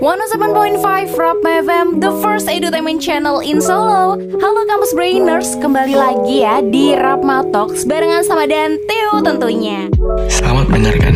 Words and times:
107.5 0.00 1.12
Rock 1.20 1.44
FM, 1.44 2.00
the 2.00 2.08
first 2.24 2.48
edutainment 2.48 3.04
channel 3.04 3.44
in 3.44 3.60
Solo. 3.60 4.16
Halo 4.16 4.62
kampus 4.64 4.96
brainers, 4.96 5.60
kembali 5.60 5.92
lagi 5.92 6.40
ya 6.40 6.64
di 6.64 6.96
Rapma 6.96 7.44
Talks 7.52 7.84
barengan 7.84 8.24
sama 8.24 8.48
dan 8.48 8.80
Theo 8.88 9.20
tentunya. 9.20 9.92
Selamat 10.32 10.72
mendengarkan 10.72 11.12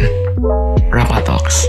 Rapa 0.92 1.24
Talks. 1.24 1.64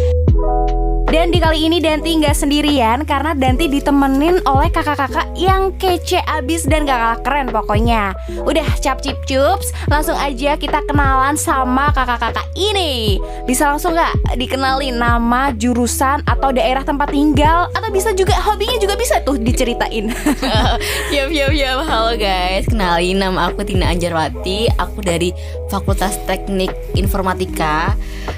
Dan 1.15 1.31
di 1.31 1.39
kali 1.39 1.71
ini 1.71 1.79
Danti 1.79 2.11
nggak 2.19 2.35
sendirian 2.35 3.07
karena 3.07 3.31
Danti 3.31 3.71
ditemenin 3.71 4.43
oleh 4.43 4.67
kakak-kakak 4.67 5.31
yang 5.39 5.71
kece 5.79 6.19
abis 6.27 6.67
dan 6.67 6.83
gak 6.83 6.99
kalah 6.99 7.19
keren 7.23 7.47
pokoknya. 7.55 8.11
Udah 8.43 8.67
cap 8.83 8.99
cip 8.99 9.15
cups, 9.23 9.71
langsung 9.87 10.19
aja 10.19 10.59
kita 10.59 10.83
kenalan 10.83 11.39
sama 11.39 11.95
kakak-kakak 11.95 12.43
ini. 12.59 13.15
Bisa 13.47 13.71
langsung 13.71 13.95
nggak 13.95 14.35
dikenalin 14.35 14.99
nama, 14.99 15.55
jurusan 15.55 16.19
atau 16.27 16.51
daerah 16.51 16.83
tempat 16.83 17.07
tinggal 17.15 17.71
atau 17.71 17.87
bisa 17.95 18.11
juga 18.11 18.35
hobinya 18.35 18.75
juga 18.75 18.99
bisa 18.99 19.23
tuh 19.23 19.39
diceritain. 19.39 20.11
Yap 21.15 21.31
yap 21.31 21.55
yap 21.55 21.87
Halo 21.87 22.19
guys 22.19 22.67
Kenalin 22.67 23.21
nama 23.21 23.47
aku 23.47 23.63
Tina 23.63 23.93
Anjarwati 23.93 24.67
Aku 24.75 24.99
dari 24.99 25.31
Fakultas 25.71 26.17
Teknik 26.27 26.73
Informatika 26.97 27.95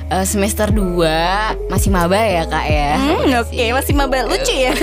eh, 0.10 0.24
Semester 0.24 0.70
2 0.70 1.68
Masih 1.68 1.90
maba 1.90 2.18
ya 2.18 2.44
kak 2.44 2.66
ya 2.66 2.92
Hmm, 2.98 3.30
oke 3.38 3.66
masih 3.74 3.94
maba 3.94 4.24
lucu 4.24 4.54
ya. 4.54 4.74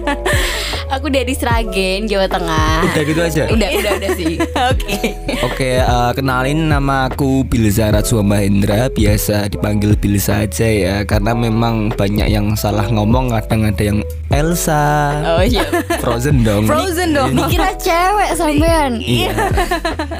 Aku 0.94 1.06
dari 1.06 1.32
Sragen 1.32 2.04
Jawa 2.04 2.26
Tengah 2.26 2.82
Udah 2.84 3.02
gitu 3.02 3.20
aja. 3.20 3.42
Udah 3.46 3.68
udah 3.70 3.92
udah 3.96 4.10
sih 4.14 4.34
Oke. 4.70 4.98
Oke, 5.40 5.70
eh, 5.78 6.10
kenalin 6.12 6.68
nama 6.68 7.06
aku 7.06 7.46
Bilza 7.46 7.88
Ratsua 7.88 8.20
Mahendra, 8.20 8.90
biasa 8.90 9.46
dipanggil 9.48 9.94
Bilza 9.94 10.42
aja 10.42 10.66
ya, 10.66 10.96
karena 11.02 11.32
memang 11.32 11.90
banyak 11.94 12.28
yang 12.28 12.52
salah 12.54 12.84
ngomong, 12.86 13.30
kadang 13.32 13.66
ada 13.66 13.82
yang 13.82 13.98
Elsa, 14.30 15.10
Oh 15.26 15.42
iya 15.42 15.66
Frozen 15.98 16.46
dong. 16.46 16.62
Frozen 16.66 17.14
dong. 17.14 17.34
Dikira 17.34 17.74
cewek 17.86 18.30
sampean 18.34 19.02
Iya. 19.02 19.34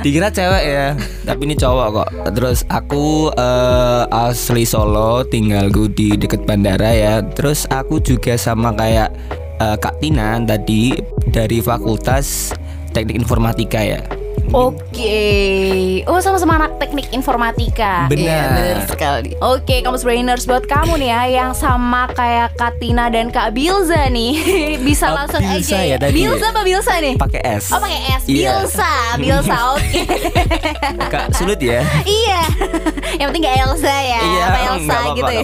Dikira 0.03 0.28
cewek 0.31 0.64
ya, 0.67 0.86
tapi 1.23 1.47
ini 1.47 1.55
cowok 1.55 1.86
kok. 1.95 2.08
Terus 2.34 2.58
aku 2.67 3.31
eh, 3.31 4.03
asli 4.29 4.69
Solo, 4.69 5.25
tinggalku 5.25 5.89
di 5.89 6.13
deket 6.13 6.45
bandara 6.45 6.93
ya. 6.93 7.15
Terus 7.25 7.65
aku 7.73 7.97
juga 8.05 8.37
sama 8.37 8.77
kayak 8.77 9.09
eh, 9.57 9.77
Kak 9.81 10.05
Tina 10.05 10.37
tadi 10.45 11.01
dari 11.33 11.65
Fakultas 11.65 12.53
Teknik 12.93 13.25
Informatika 13.25 13.81
ya. 13.81 14.20
Oke. 14.51 15.23
Oh 16.05 16.19
sama-sama 16.19 16.56
anak 16.56 16.77
teknik 16.77 17.06
informatika. 17.11 18.06
Benar. 18.06 18.19
Iya 18.20 18.41
bener 18.51 18.77
sekali 18.84 19.31
Oke, 19.39 19.79
kampus 19.81 20.03
brainers 20.03 20.42
buat 20.42 20.67
kamu 20.67 20.98
nih 20.98 21.09
ya 21.09 21.23
yang 21.41 21.53
sama 21.53 22.11
kayak 22.11 22.55
Katina 22.55 23.07
dan 23.09 23.31
Kak 23.31 23.55
Bilza 23.55 24.09
nih. 24.09 24.34
Bisa 24.87 25.11
Oh, 25.11 25.17
langsung 25.17 25.39
Bilza 25.39 25.75
aja 25.75 25.79
ya 25.84 25.97
tadi 25.97 26.15
Bilza 26.17 26.42
ya? 26.42 26.51
apa 26.51 26.61
Bilza 26.62 26.95
nih? 26.98 27.15
Pakai 27.17 27.41
S. 27.57 27.65
Oh, 27.70 27.79
pakai 27.79 28.01
S. 28.12 28.23
Iya. 28.27 28.51
Bilza, 28.59 28.92
Bilza. 29.17 29.59
Oke. 29.75 30.03
Kak 31.07 31.27
sulit 31.33 31.59
ya. 31.59 31.83
iya. 32.03 32.41
Yang 33.17 33.27
penting 33.31 33.45
gak 33.45 33.57
Elsa 33.61 33.91
ya. 33.97 34.20
Iya, 34.20 34.42
apa 34.45 34.59
Elsa 34.61 34.79
nggak 34.81 35.01
apa-apa, 35.01 35.14
gitu 35.14 35.33
ya. 35.33 35.42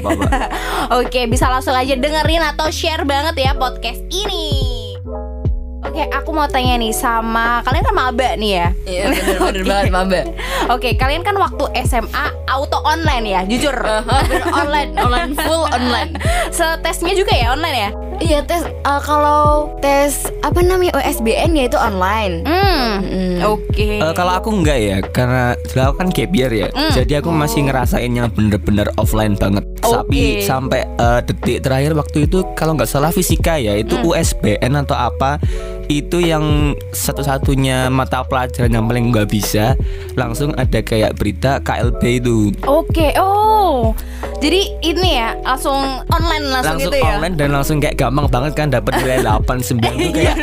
Oke, 1.01 1.21
bisa 1.27 1.47
langsung 1.47 1.75
aja 1.75 1.95
dengerin 1.95 2.43
atau 2.45 2.71
share 2.71 3.03
banget 3.03 3.35
ya 3.37 3.53
podcast 3.53 4.01
ini. 4.09 4.86
Oke, 5.87 6.03
aku 6.11 6.31
mau 6.35 6.51
tanya 6.51 6.75
nih 6.77 6.91
sama 6.91 7.63
kalian 7.63 7.87
kan 7.87 7.95
maba 7.95 8.29
nih 8.35 8.51
ya. 8.59 8.69
Iya 8.83 9.03
bener 9.15 9.39
bener 9.39 9.65
banget 9.71 9.87
maba 9.95 10.21
Oke, 10.75 10.99
kalian 10.99 11.23
kan 11.23 11.39
waktu 11.39 11.63
SMA 11.87 12.27
auto 12.51 12.83
online 12.83 13.25
ya, 13.25 13.41
jujur. 13.47 13.75
Bener 13.75 14.43
online 14.51 14.91
Online 15.07 15.33
full 15.39 15.63
online 15.71 16.11
Setesnya 16.57 17.15
juga 17.15 17.33
ya 17.33 17.55
online 17.55 17.77
ya? 17.79 17.91
Iya 18.21 18.41
tes 18.45 18.65
eh, 18.65 19.01
Kalau 19.05 19.77
tes 19.81 20.29
Apa 20.41 20.61
namanya 20.65 20.97
OSBN 20.99 21.57
ya 21.57 21.65
itu 21.69 21.79
online 21.79 22.45
Hmm. 22.47 23.03
Mm. 23.07 23.35
Oke. 23.45 24.01
Eh, 24.01 24.13
kalau 24.17 24.33
aku 24.39 24.49
enggak 24.53 24.79
ya, 24.81 24.99
karena 25.05 25.53
aku 25.59 25.97
kan 26.01 26.09
gap 26.09 26.33
year 26.33 26.53
ya. 26.53 26.69
Jadi 26.95 27.21
aku 27.21 27.29
masih 27.29 27.69
ngerasain 27.69 28.09
yang 28.09 28.33
bener-bener 28.33 28.89
offline 28.97 29.37
banget. 29.37 29.65
Tapi 29.85 30.41
Oke. 30.41 30.47
sampai 30.47 30.89
eh, 30.89 31.21
detik 31.27 31.61
terakhir 31.67 31.93
waktu 31.93 32.25
itu 32.25 32.43
kalau 32.57 32.75
nggak 32.79 32.89
salah 32.89 33.13
fisika 33.13 33.61
ya, 33.61 33.77
itu 33.77 34.01
USBN 34.01 34.73
atau 34.87 34.97
apa 34.97 35.37
itu 35.87 36.19
yang 36.19 36.75
satu-satunya 36.91 37.87
mata 37.95 38.27
pelajaran 38.27 38.75
yang 38.75 38.91
paling 38.91 39.15
nggak 39.15 39.31
bisa 39.31 39.79
langsung 40.19 40.51
ada 40.59 40.83
kayak 40.83 41.15
berita 41.15 41.63
KLB 41.63 42.03
itu 42.23 42.51
Oke. 42.67 43.15
Oh. 43.21 43.95
Jadi 44.37 44.61
ini 44.81 45.11
ya 45.13 45.35
langsung 45.41 45.81
online 46.07 46.45
langsung, 46.47 46.77
langsung 46.77 46.81
gitu 46.87 46.97
ya. 46.99 47.13
online 47.15 47.35
dan 47.35 47.49
langsung 47.51 47.77
kayak 47.79 47.97
gampang 47.97 48.27
banget 48.27 48.53
kan 48.55 48.67
dapat 48.69 48.93
nilai 48.97 49.19
8 49.21 49.43
9 49.43 49.81
itu 49.97 50.11
kayak 50.13 50.35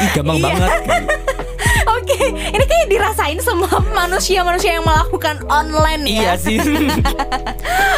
ih, 0.00 0.10
gampang 0.12 0.36
Iya. 0.36 0.44
banget 0.48 0.70
Oke, 1.94 2.18
ini 2.32 2.64
kayak 2.64 2.86
dirasain 2.88 3.38
semua 3.38 3.70
manusia-manusia 3.92 4.74
yang 4.74 4.84
melakukan 4.84 5.38
online 5.46 6.02
ya. 6.04 6.10
iya 6.10 6.32
sih 6.34 6.58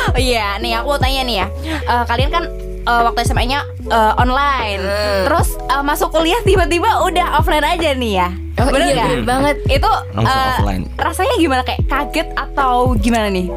Oh 0.06 0.20
iya, 0.28 0.58
nih 0.58 0.76
aku 0.76 0.88
mau 0.88 0.98
tanya 0.98 1.22
nih 1.22 1.36
ya. 1.38 1.46
Eh, 1.64 2.04
kalian 2.04 2.30
kan 2.30 2.44
eh, 2.82 3.02
waktu 3.02 3.24
SMA-nya 3.24 3.60
eh, 3.82 4.12
online. 4.16 4.82
Terus 5.24 5.48
eh, 5.62 5.82
masuk 5.82 6.10
kuliah 6.10 6.40
tiba-tiba 6.42 7.00
udah 7.00 7.38
offline 7.38 7.64
aja 7.64 7.92
nih 7.92 8.12
ya. 8.14 8.28
Oh 8.54 8.68
Bener 8.68 8.86
iya 8.86 8.94
nggak? 8.94 9.08
bener 9.08 9.22
banget 9.24 9.56
Itu 9.68 9.90
Langsung 10.12 10.30
eh, 10.36 10.50
offline. 10.52 10.82
rasanya 10.94 11.34
gimana 11.36 11.62
kayak 11.62 11.80
kaget 11.84 12.28
atau 12.34 12.72
gimana 12.94 13.26
nih? 13.28 13.48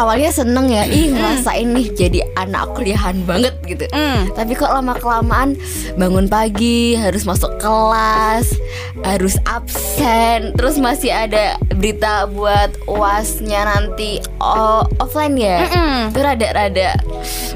Awalnya 0.00 0.32
seneng 0.32 0.72
ya 0.72 0.88
Ih 0.88 1.12
ngerasain 1.12 1.68
nih 1.76 1.92
jadi 1.92 2.20
anak 2.40 2.72
kuliahan 2.72 3.20
banget 3.28 3.52
gitu 3.68 3.84
Hmm. 3.92 4.32
Tapi 4.32 4.56
kok 4.56 4.72
lama 4.72 4.96
kelamaan 4.96 5.60
bangun 6.00 6.24
pagi 6.30 6.94
harus 6.96 7.26
masuk 7.28 7.52
kelas 7.60 8.54
harus 9.02 9.36
absen 9.48 10.52
terus 10.54 10.76
masih 10.76 11.10
ada 11.10 11.56
berita 11.74 12.28
buat 12.30 12.70
uasnya 12.86 13.64
nanti 13.66 14.20
oh, 14.38 14.84
offline 15.00 15.36
ya 15.36 15.64
Mm-mm. 15.66 16.12
itu 16.12 16.20
rada-rada 16.20 16.90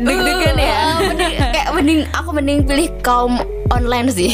Deg-degan 0.00 0.56
ya? 0.59 0.75
Uh, 0.75 0.99
mending, 1.12 1.34
kayak 1.38 1.69
mending 1.76 2.00
aku 2.16 2.31
mending 2.32 2.59
pilih 2.65 2.88
kaum 3.05 3.41
online 3.71 4.09
sih 4.11 4.32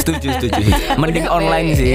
setuju 0.00 0.40
setuju 0.40 0.60
mending 1.00 1.28
Udah, 1.28 1.36
online 1.36 1.68
sih 1.76 1.94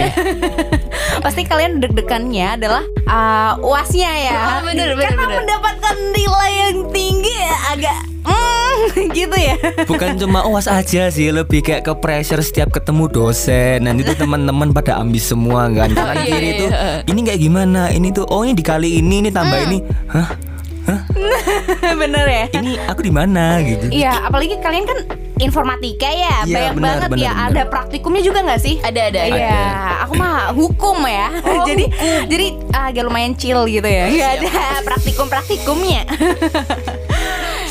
Pasti 1.17 1.43
kalian 1.49 1.81
deg-degannya 1.81 2.61
adalah 2.61 2.83
uh, 3.09 3.57
uasnya 3.65 4.11
ya. 4.29 4.37
Oh, 4.37 4.69
bener, 4.69 4.93
bener, 4.93 5.17
Karena 5.17 5.26
bener. 5.27 5.39
mendapatkan 5.43 5.95
nilai 6.15 6.51
yang 6.55 6.77
tinggi 6.89 7.35
ya, 7.35 7.55
agak 7.75 7.97
mm, 8.23 8.75
gitu 9.17 9.37
ya. 9.37 9.55
bukan 9.85 10.09
cuma 10.17 10.39
uas 10.47 10.67
aja 10.71 11.11
sih 11.11 11.29
lebih 11.29 11.61
kayak 11.61 11.85
ke 11.85 11.93
pressure 11.99 12.41
setiap 12.41 12.71
ketemu 12.71 13.11
dosen 13.11 13.83
nanti 13.83 14.07
tuh 14.07 14.17
teman-teman 14.17 14.71
pada 14.71 14.97
ambis 14.97 15.27
semua 15.27 15.67
kan 15.71 15.91
kanan 15.91 16.15
iya, 16.23 16.31
kiri 16.31 16.49
iya, 16.49 16.59
tuh 16.59 16.69
iya. 16.71 16.91
ini 17.11 17.19
kayak 17.27 17.39
gimana 17.41 17.81
ini 17.91 18.07
tuh 18.15 18.25
oh 18.27 18.41
ini 18.47 18.53
dikali 18.55 18.99
ini 19.03 19.15
ini 19.27 19.29
tambah 19.29 19.59
ini 19.67 19.77
hah 20.11 20.46
Bener 22.01 22.25
ya? 22.25 22.45
ini 22.57 22.79
aku 22.79 23.01
di 23.03 23.11
mana 23.11 23.59
gitu 23.61 23.91
Iya, 23.91 24.27
apalagi 24.27 24.55
kalian 24.59 24.85
kan 24.87 24.99
informatika 25.37 26.07
ya, 26.07 26.43
Iya, 26.43 26.55
banyak 26.55 26.73
benar, 26.79 26.87
banget 26.97 27.09
benar, 27.13 27.21
ya. 27.21 27.31
benar. 27.33 27.47
Ada 27.51 27.61
praktikumnya 27.69 28.21
juga 28.23 28.39
nggak 28.41 28.61
sih? 28.61 28.75
ada 28.81 29.01
ada. 29.11 29.21
Iya, 29.27 29.59
aku 30.07 30.13
mah 30.15 30.49
hukum 30.55 30.97
ya. 31.05 31.27
jadi 31.69 31.85
jadi 32.25 32.47
agak 32.73 33.03
lumayan 33.05 33.33
chill 33.35 33.67
gitu 33.67 33.85
ya. 33.85 34.07
Gak 34.09 34.31
ada 34.41 34.51
praktikum-praktikumnya. 34.81 36.01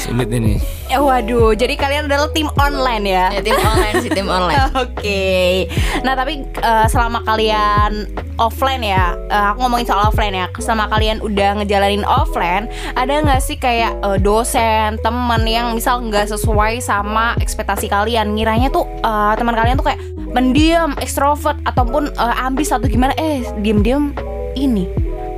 sulit 0.06 0.30
ini 0.30 0.56
Eh, 0.86 1.02
Waduh, 1.02 1.50
jadi 1.58 1.74
kalian 1.74 2.06
adalah 2.06 2.30
tim 2.30 2.46
online 2.62 3.10
ya? 3.10 3.26
Ya, 3.34 3.42
tim 3.42 3.58
online 3.58 3.94
sih 4.06 4.10
tim 4.14 4.30
online 4.30 4.70
Oke. 4.86 5.66
Nah, 6.06 6.14
tapi 6.14 6.46
eh, 6.46 6.86
selama 6.86 7.26
kalian 7.26 8.06
offline 8.38 8.86
ya, 8.86 9.18
eh, 9.26 9.44
aku 9.50 9.66
ngomongin 9.66 9.90
soal 9.90 10.06
offline 10.06 10.30
ya. 10.30 10.46
Selama 10.62 10.86
kalian 10.86 11.18
udah 11.18 11.58
ngejalanin 11.58 12.06
offline, 12.06 12.70
ada 12.94 13.18
nggak 13.18 13.42
sih 13.42 13.58
kayak 13.58 13.98
eh, 13.98 14.18
dosen, 14.22 14.94
temen 15.02 15.42
yang 15.42 15.74
misal 15.74 15.98
nggak 15.98 16.30
sesuai 16.30 16.78
sama 16.78 17.34
ekspektasi 17.42 17.90
kalian? 17.90 18.38
Ngiranya 18.38 18.70
tuh 18.70 18.86
eh, 19.02 19.34
teman 19.34 19.58
kalian 19.58 19.74
tuh 19.74 19.90
kayak 19.90 19.98
pendiam, 20.30 20.94
ekstrovert 21.02 21.58
ataupun 21.66 22.14
eh, 22.14 22.44
ambis 22.46 22.70
atau 22.70 22.86
gimana? 22.86 23.10
Eh, 23.18 23.42
diem-diem 23.58 24.14
ini 24.54 24.86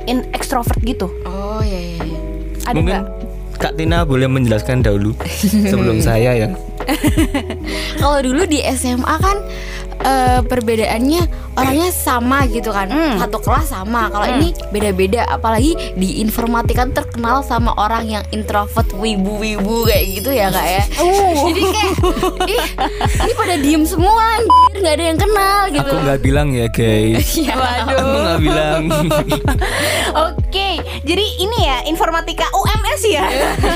in 0.05 0.29
ekstrovert 0.37 0.77
gitu. 0.85 1.09
oh 1.25 1.61
iya 1.65 1.97
iya, 1.97 1.97
iya. 2.05 2.19
Ada 2.69 2.77
mungkin 2.77 2.93
nggak? 2.93 3.05
Kak 3.59 3.75
Tina 3.75 4.01
boleh 4.01 4.25
menjelaskan 4.25 4.81
dahulu 4.81 5.11
sebelum 5.37 5.99
saya 6.07 6.31
ya 6.37 6.49
Kalau 7.99 8.19
dulu 8.19 8.43
di 8.43 8.63
SMA 8.65 9.15
kan 9.19 9.37
eh, 9.99 10.39
perbedaannya 10.41 11.21
orangnya 11.51 11.91
sama 11.91 12.47
gitu 12.47 12.71
kan 12.71 12.87
Hmm. 12.87 13.19
satu 13.19 13.37
kelas 13.37 13.67
sama 13.69 14.07
kalau 14.07 14.23
Hmm. 14.23 14.39
ini 14.39 14.49
beda-beda 14.69 15.27
apalagi 15.27 15.75
di 15.93 16.17
informatika 16.17 16.79
kan 16.79 16.95
terkenal 16.95 17.43
sama 17.43 17.75
orang 17.75 18.07
yang 18.07 18.23
introvert 18.29 18.87
wibu-wibu 18.93 19.83
kayak 19.83 20.03
gitu 20.15 20.31
ya 20.31 20.47
kak 20.47 20.63
ya 20.63 20.83
Uh. 20.95 21.35
jadi 21.45 21.61
kayak 21.61 21.93
ih 22.47 22.63
ini 23.19 23.33
pada 23.35 23.55
diem 23.57 23.83
semua 23.83 24.15
anjir, 24.33 24.79
nggak 24.79 24.93
ada 24.93 25.03
yang 25.05 25.19
kenal 25.19 25.59
gitu 25.67 25.83
aku 25.85 25.95
nggak 25.99 26.19
bilang 26.23 26.47
ya 26.49 26.67
guys 26.69 27.27
Iya. 27.35 27.53
aku 27.83 27.91
nggak 28.15 28.39
bilang 28.39 28.83
Oh, 30.11 30.29
Oke, 30.49 30.69
jadi 31.05 31.25
ini 31.37 31.59
ya 31.61 31.85
informatika 31.85 32.41
UMS 32.49 33.01
ya, 33.05 33.21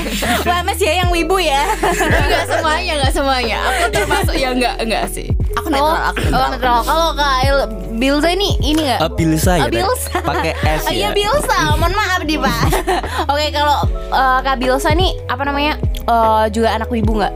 UMS 0.50 0.78
ya 0.82 0.92
yang 0.98 1.08
wibu 1.08 1.38
ya. 1.38 1.70
Enggak 1.78 2.50
semuanya, 2.50 2.92
enggak 2.98 3.12
semuanya. 3.14 3.56
Aku 3.62 3.84
termasuk 3.94 4.34
yang 4.34 4.58
enggak 4.58 4.82
enggak 4.82 5.06
sih. 5.06 5.30
Aku 5.54 5.70
netral, 5.70 6.10
aku 6.10 6.18
oh, 6.18 6.26
netral. 6.26 6.50
netral. 6.50 6.78
Kalau 6.82 7.08
Kak 7.14 7.34
Il- 7.46 7.70
Bilza 7.94 8.28
ini 8.34 8.58
ini 8.58 8.90
nggak? 8.90 9.06
Bilsa 9.14 9.52
ya, 9.54 9.62
Oh, 9.62 9.70
Bilsa. 9.70 10.10
Dek? 10.10 10.26
Pakai 10.26 10.52
S 10.58 10.82
Oh, 10.82 10.90
iya 10.90 11.00
ya. 11.00 11.08
Bilsa, 11.14 11.56
mohon 11.78 11.94
maaf 11.94 12.20
nih 12.26 12.38
Pak. 12.42 12.58
Oke, 13.30 13.46
kalau 13.54 13.78
eh, 14.10 14.38
Kak 14.42 14.56
Bilsa 14.58 14.90
nih 14.92 15.14
apa 15.30 15.42
namanya? 15.46 15.78
eh, 16.02 16.44
juga 16.50 16.74
anak 16.74 16.90
wibu 16.90 17.22
nggak? 17.22 17.34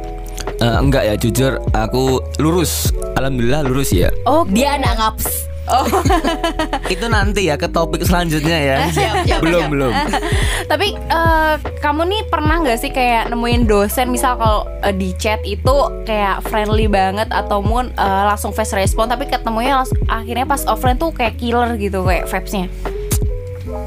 Eh, 0.59 0.77
enggak 0.83 1.07
ya, 1.07 1.15
jujur 1.15 1.63
aku 1.71 2.19
lurus. 2.43 2.91
Alhamdulillah 3.15 3.63
lurus 3.63 3.95
ya. 3.95 4.11
Oh, 4.27 4.43
Dia 4.45 4.75
anak 4.75 4.99
ngaps. 4.99 5.47
Itu 6.95 7.07
nanti 7.09 7.49
ya 7.49 7.57
ke 7.61 7.69
topik 7.69 8.03
selanjutnya 8.05 8.59
ya. 8.59 8.77
Siap, 8.97 9.17
siap, 9.29 9.41
belum 9.45 9.63
siap. 9.63 9.73
belum. 9.73 9.93
Tapi 10.71 10.89
eh, 10.97 11.55
kamu 11.81 12.03
nih 12.09 12.23
pernah 12.29 12.57
nggak 12.65 12.79
sih 12.81 12.91
kayak 12.91 13.31
nemuin 13.33 13.69
dosen 13.69 14.09
misal 14.11 14.37
kalau 14.41 14.65
eh, 14.83 14.95
di 14.95 15.13
chat 15.17 15.41
itu 15.45 15.77
kayak 16.05 16.45
friendly 16.49 16.89
banget 16.89 17.29
atau 17.31 17.61
mungkin 17.61 17.93
eh, 17.95 18.23
langsung 18.27 18.51
fast 18.51 18.75
respon 18.75 19.09
tapi 19.09 19.29
ketemunya 19.29 19.81
langsung, 19.81 20.01
akhirnya 20.09 20.45
pas 20.49 20.65
offline 20.67 20.99
tuh 20.99 21.13
kayak 21.13 21.37
killer 21.37 21.77
gitu 21.77 22.03
kayak 22.05 22.27
vibesnya. 22.27 22.67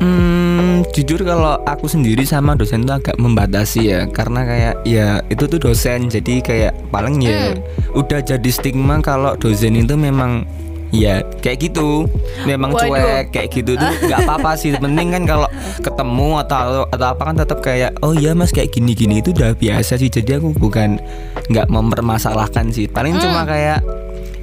Hmm, 0.01 0.85
jujur 0.93 1.25
kalau 1.25 1.57
aku 1.65 1.89
sendiri 1.89 2.21
sama 2.21 2.53
dosen 2.53 2.85
tuh 2.85 3.01
agak 3.01 3.17
membatasi 3.17 3.81
ya 3.89 4.01
Karena 4.05 4.45
kayak 4.45 4.75
ya 4.85 5.21
itu 5.25 5.49
tuh 5.49 5.57
dosen 5.57 6.05
Jadi 6.05 6.37
kayak 6.41 6.77
paling 6.93 7.17
ya 7.17 7.57
Udah 7.97 8.21
jadi 8.21 8.49
stigma 8.53 9.01
kalau 9.01 9.33
dosen 9.41 9.73
itu 9.73 9.97
memang 9.97 10.45
Ya 10.91 11.23
kayak 11.39 11.71
gitu. 11.71 12.05
Memang 12.43 12.75
Waduh. 12.75 12.91
cuek 12.91 13.25
kayak 13.31 13.49
gitu 13.55 13.79
tuh. 13.79 13.91
Nggak 14.11 14.19
apa-apa 14.27 14.59
sih 14.59 14.75
Penting 14.75 15.07
kan 15.15 15.23
kalau 15.23 15.47
ketemu 15.79 16.29
atau 16.43 16.83
atau 16.91 17.07
apa 17.15 17.23
kan 17.31 17.35
tetap 17.39 17.59
kayak 17.63 17.95
Oh 18.03 18.11
iya 18.11 18.35
mas 18.35 18.51
kayak 18.51 18.75
gini-gini 18.75 19.23
itu 19.23 19.31
udah 19.31 19.55
biasa 19.55 19.95
sih. 19.95 20.11
Jadi 20.11 20.37
aku 20.37 20.51
bukan 20.51 20.99
nggak 21.47 21.71
mempermasalahkan 21.71 22.75
sih. 22.75 22.91
Paling 22.91 23.17
cuma 23.23 23.47
kayak 23.47 23.79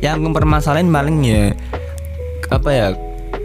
Yang 0.00 0.18
mempermasalahin 0.24 0.88
paling 0.88 1.20
ya 1.26 1.52
Apa 2.48 2.70
ya 2.72 2.88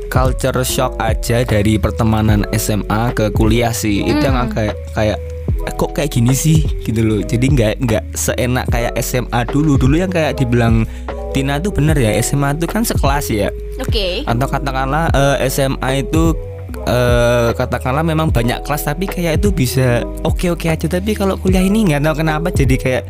culture 0.08 0.62
shock 0.62 0.94
aja 1.02 1.42
dari 1.42 1.82
pertemanan 1.82 2.46
SMA 2.56 3.12
ke 3.18 3.34
kuliah 3.36 3.74
sih. 3.76 4.06
Itu 4.06 4.24
yang 4.24 4.48
kayak 4.48 4.78
kayak 4.96 5.18
eh, 5.66 5.74
kok 5.74 5.92
kayak 5.92 6.14
gini 6.14 6.32
sih? 6.32 6.62
Gitu 6.86 7.02
loh. 7.04 7.20
Jadi 7.20 7.46
nggak 7.52 7.74
nggak 7.84 8.04
seenak 8.16 8.70
kayak 8.70 8.94
SMA 9.02 9.44
dulu. 9.50 9.76
Dulu 9.76 9.98
yang 9.98 10.14
kayak 10.14 10.38
dibilang 10.38 10.86
Tina 11.34 11.58
tuh 11.58 11.70
bener 11.70 11.96
ya 11.96 12.14
SMA 12.20 12.54
itu 12.54 12.66
kan 12.66 12.82
sekelas 12.82 13.26
ya. 13.28 13.50
Oke. 13.76 14.22
atau 14.24 14.46
katakanlah 14.48 15.10
eh, 15.10 15.50
SMA 15.50 16.00
itu 16.00 16.38
eh, 16.84 17.50
katakanlah 17.52 18.02
memang 18.02 18.30
banyak 18.30 18.62
kelas 18.62 18.86
tapi 18.86 19.06
kayak 19.06 19.38
itu 19.38 19.50
bisa 19.50 19.88
oke 20.22 20.46
oke 20.48 20.66
aja. 20.66 20.86
Tapi 20.88 21.12
kalau 21.12 21.36
kuliah 21.36 21.60
ini 21.60 21.90
nggak 21.90 22.02
tahu 22.04 22.16
kenapa 22.20 22.48
jadi 22.50 22.76
kayak 22.76 23.04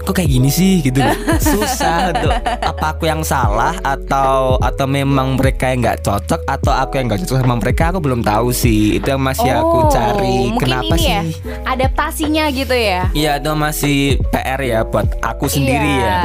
kok 0.00 0.16
kayak 0.16 0.32
gini 0.32 0.50
sih? 0.50 0.80
gitu 0.80 0.98
susah 1.46 2.10
untuk 2.10 2.32
apa 2.42 2.86
aku 2.90 3.04
yang 3.04 3.22
salah 3.22 3.76
atau 3.78 4.58
atau 4.58 4.82
memang 4.84 5.38
mereka 5.38 5.70
yang 5.70 5.86
nggak 5.86 6.02
cocok 6.02 6.40
atau 6.42 6.72
aku 6.72 6.98
yang 6.98 7.06
nggak 7.06 7.20
cocok 7.22 7.38
sama 7.38 7.54
mereka 7.54 7.82
aku 7.88 7.98
belum 8.00 8.20
tahu 8.20 8.50
sih. 8.50 8.98
Itu 8.98 9.14
yang 9.14 9.22
masih 9.22 9.46
aku 9.52 9.76
Oh, 9.78 9.86
cari. 9.88 10.50
mungkin 10.50 10.66
kenapa 10.66 10.94
ini 10.96 10.98
sih? 10.98 11.12
ya 11.12 11.22
adaptasinya 11.64 12.44
gitu 12.50 12.74
ya. 12.74 13.06
Iya 13.12 13.32
itu 13.38 13.50
masih 13.54 13.98
PR 14.28 14.58
ya 14.58 14.82
buat 14.82 15.06
aku 15.20 15.46
sendiri 15.46 15.78
Iya. 15.94 16.02
ya 16.02 16.18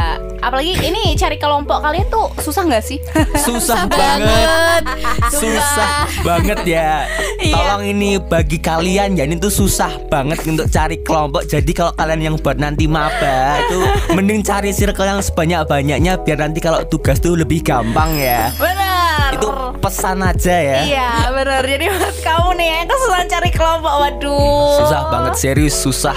Apalagi 0.45 0.77
ini 0.79 1.17
cari 1.17 1.35
kelompok 1.35 1.81
kalian 1.81 2.05
tuh 2.05 2.29
susah 2.37 2.61
nggak 2.63 2.85
sih? 2.85 3.01
susah 3.45 3.89
banget 3.89 4.83
susah 5.31 6.05
banget 6.21 6.59
ya 6.63 7.09
Iya. 7.35 7.53
tolong 7.53 7.83
ini 7.83 8.17
bagi 8.17 8.57
kalian 8.57 9.13
ya 9.13 9.25
ini 9.25 9.35
tuh 9.35 9.49
susah 9.49 9.89
banget 10.07 10.45
untuk 10.45 10.65
cari 10.67 11.01
kelompok 11.01 11.45
jadi 11.45 11.71
kalau 11.71 11.91
kalian 11.93 12.21
yang 12.23 12.35
buat 12.37 12.55
nanti 12.55 12.85
maba 12.85 13.59
itu 13.59 13.79
mending 14.13 14.41
cari 14.41 14.69
circle 14.69 15.03
yang 15.03 15.19
sebanyak 15.19 15.65
banyaknya 15.65 16.17
biar 16.17 16.37
nanti 16.39 16.59
kalau 16.59 16.85
tugas 16.85 17.17
tuh 17.17 17.33
lebih 17.33 17.61
gampang 17.61 18.13
ya 18.15 18.49
Benar. 18.55 19.29
itu 19.33 19.47
pesan 19.77 20.21
aja 20.21 20.55
ya 20.55 20.79
Iya 20.85 21.09
benar. 21.31 21.61
Jadi 21.61 21.85
buat 21.87 22.17
kamu 22.21 22.49
nih 22.55 22.67
yang 22.71 22.87
kesusahan 22.87 23.27
cari 23.27 23.49
kelompok, 23.49 23.93
waduh. 23.95 24.73
susah 24.79 25.01
banget 25.09 25.33
serius 25.35 25.75
susah 25.75 26.15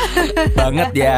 banget 0.52 0.90
ya 0.94 1.16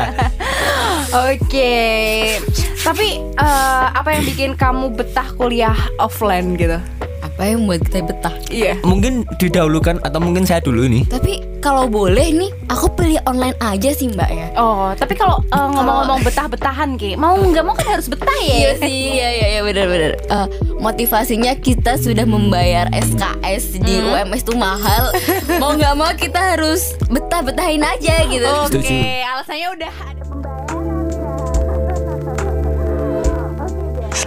Oke. 1.30 2.38
Tapi 2.80 3.08
eh, 3.36 3.86
apa 3.92 4.08
yang 4.10 4.24
bikin 4.24 4.50
kamu 4.56 4.96
betah 4.96 5.28
kuliah 5.36 5.76
offline 5.98 6.56
gitu? 6.56 6.80
Apa 7.20 7.40
yang 7.46 7.64
membuat 7.64 7.84
kita 7.86 8.00
betah? 8.04 8.34
Iya. 8.50 8.74
mungkin 8.82 9.22
didahulukan 9.38 10.02
atau 10.02 10.18
mungkin 10.18 10.42
saya 10.42 10.58
dulu 10.58 10.82
nih 10.82 11.06
Tapi 11.06 11.38
kalau 11.62 11.86
boleh 11.86 12.34
nih, 12.34 12.50
aku 12.66 12.88
pilih 12.96 13.20
online 13.28 13.54
aja 13.60 13.92
sih 13.92 14.08
mbak 14.08 14.26
ya. 14.26 14.48
Oh, 14.56 14.90
tapi 14.96 15.12
kalau 15.12 15.44
eh, 15.44 15.68
ngomong-ngomong 15.70 16.24
betah-betahan 16.24 16.96
Ki, 16.96 17.14
mau 17.14 17.36
nggak 17.36 17.60
mau 17.62 17.76
kan 17.76 17.94
harus 17.94 18.08
betah 18.08 18.32
ya? 18.40 18.56
Iya 18.56 18.70
sih, 18.80 18.96
iya 19.14 19.28
iya 19.28 19.46
iya 19.54 19.60
benar-benar. 19.60 20.16
Eh, 20.18 20.46
motivasinya 20.80 21.52
kita 21.60 22.00
sudah 22.00 22.24
membayar 22.24 22.88
SKS 22.90 23.76
di 23.76 24.00
UMS 24.00 24.42
tuh 24.42 24.56
mahal. 24.56 25.12
mau 25.62 25.76
nggak 25.76 25.94
mau 25.94 26.10
kita 26.16 26.56
harus 26.56 26.96
betah-betahin 27.12 27.84
aja 27.84 28.24
gitu. 28.24 28.48
Oke, 28.66 28.80
Setuju. 28.80 28.94
alasannya 29.20 29.68
udah 29.76 29.92
ada 30.08 30.22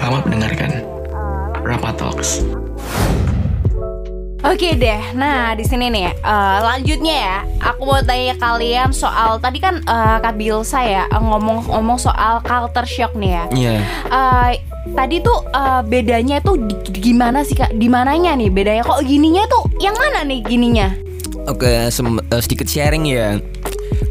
Selamat 0.04 0.28
mendengarkan 0.28 0.72
Rapa 1.64 1.96
Talks. 1.96 2.44
Oke 4.44 4.76
deh, 4.76 5.00
nah 5.16 5.56
di 5.56 5.64
sini 5.64 5.88
nih 5.88 6.12
eh, 6.12 6.58
lanjutnya 6.60 7.16
ya, 7.16 7.38
aku 7.72 7.88
mau 7.88 8.04
tanya 8.04 8.36
kalian 8.36 8.92
soal 8.92 9.40
tadi 9.40 9.64
kan 9.64 9.80
eh, 9.80 10.18
Kak 10.20 10.36
Bilsa 10.36 10.84
ya 10.84 11.08
eh, 11.08 11.22
ngomong-ngomong 11.24 11.96
soal 11.96 12.44
culture 12.44 12.84
shock 12.84 13.16
nih 13.16 13.32
ya. 13.32 13.44
Iya 13.56 13.76
Eh, 14.12 14.52
tadi 14.92 15.24
tuh 15.24 15.40
eh, 15.56 15.82
bedanya 15.88 16.44
tuh 16.44 16.60
di, 16.60 16.76
di- 16.84 17.00
gimana 17.16 17.48
sih 17.48 17.56
kak? 17.56 17.72
Di 17.72 17.88
mananya 17.88 18.36
nih 18.36 18.52
bedanya? 18.52 18.84
Kok 18.84 19.08
gininya 19.08 19.48
tuh 19.48 19.72
yang 19.80 19.96
mana 19.96 20.28
nih 20.28 20.44
gininya? 20.44 20.92
Oke, 21.48 21.88
eh, 21.88 22.42
sedikit 22.44 22.68
sharing 22.68 23.08
ya. 23.08 23.40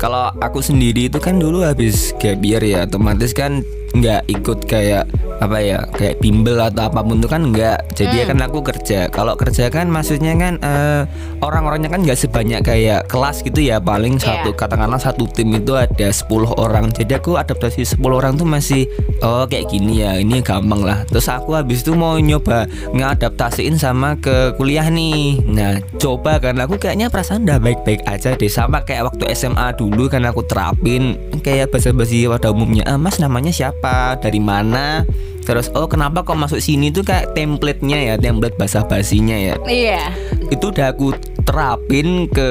Kalau 0.01 0.33
aku 0.41 0.65
sendiri 0.65 1.13
itu 1.13 1.21
kan 1.21 1.37
dulu 1.37 1.61
habis 1.61 2.17
gap 2.17 2.41
year 2.41 2.65
ya, 2.65 2.89
otomatis 2.89 3.37
kan 3.37 3.61
nggak 3.93 4.23
ikut 4.29 4.59
kayak 4.65 5.05
apa 5.43 5.59
ya, 5.59 5.83
kayak 5.91 6.23
bimbel 6.23 6.55
atau 6.55 6.87
apa 6.87 7.03
pun 7.03 7.19
itu 7.19 7.27
kan 7.27 7.43
nggak. 7.51 7.99
Jadi 7.99 8.15
ya 8.23 8.25
kan 8.31 8.39
aku 8.41 8.63
kerja. 8.63 9.11
Kalau 9.11 9.35
kerja 9.35 9.67
kan 9.69 9.91
maksudnya 9.91 10.39
kan 10.39 10.55
eh, 10.63 11.03
orang-orangnya 11.43 11.91
kan 11.91 12.07
nggak 12.07 12.15
sebanyak 12.15 12.63
kayak 12.63 13.11
kelas 13.11 13.43
gitu 13.43 13.59
ya, 13.59 13.83
paling 13.83 14.23
Iya. 14.23 14.47
satu 14.47 14.55
katakanlah 14.55 15.03
satu 15.03 15.27
tim 15.27 15.51
itu 15.53 15.75
ada 15.75 16.09
10 16.15 16.55
orang. 16.55 16.95
Jadi 16.95 17.19
aku 17.19 17.35
adaptasi 17.35 17.83
10 17.83 18.23
orang 18.23 18.39
tuh 18.39 18.47
masih 18.47 18.87
oh 19.21 19.43
kayak 19.51 19.67
gini 19.67 20.07
ya, 20.07 20.15
ini 20.15 20.39
gampang 20.47 20.87
lah. 20.87 21.03
Terus 21.11 21.27
aku 21.27 21.59
habis 21.59 21.83
itu 21.83 21.99
mau 21.99 22.15
nyoba 22.23 22.71
ngadaptasiin 22.95 23.83
sama 23.83 24.15
ke 24.23 24.55
kuliah 24.55 24.87
nih. 24.87 25.43
Nah, 25.43 25.83
coba 25.99 26.39
kan 26.39 26.55
aku 26.63 26.79
kayaknya 26.79 27.11
perasaan 27.11 27.43
udah 27.43 27.59
baik-baik 27.59 28.07
aja 28.07 28.39
deh 28.39 28.47
sama 28.47 28.87
kayak 28.87 29.11
waktu 29.11 29.27
SMA 29.35 29.75
dulu 29.75 30.07
kan 30.07 30.23
aku 30.23 30.47
terapin 30.47 31.19
kayak 31.43 31.75
basa-basi 31.75 32.31
pada 32.31 32.55
umumnya. 32.55 32.87
Ah, 32.87 32.95
Mas 32.95 33.19
namanya 33.19 33.51
siapa? 33.51 33.82
Dari 34.17 34.39
mana? 34.39 35.03
Terus 35.43 35.75
oh 35.75 35.91
kenapa 35.91 36.23
kok 36.23 36.39
masuk 36.39 36.63
sini 36.63 36.95
tuh 36.95 37.03
kayak 37.03 37.35
template-nya 37.35 37.99
ya, 37.99 38.15
template 38.15 38.55
bahasa 38.55 38.87
basinya 38.87 39.35
ya 39.35 39.59
Iya. 39.67 40.15
itu 40.55 40.71
udah 40.71 40.95
aku 40.95 41.19
terapin 41.43 42.31
ke 42.31 42.49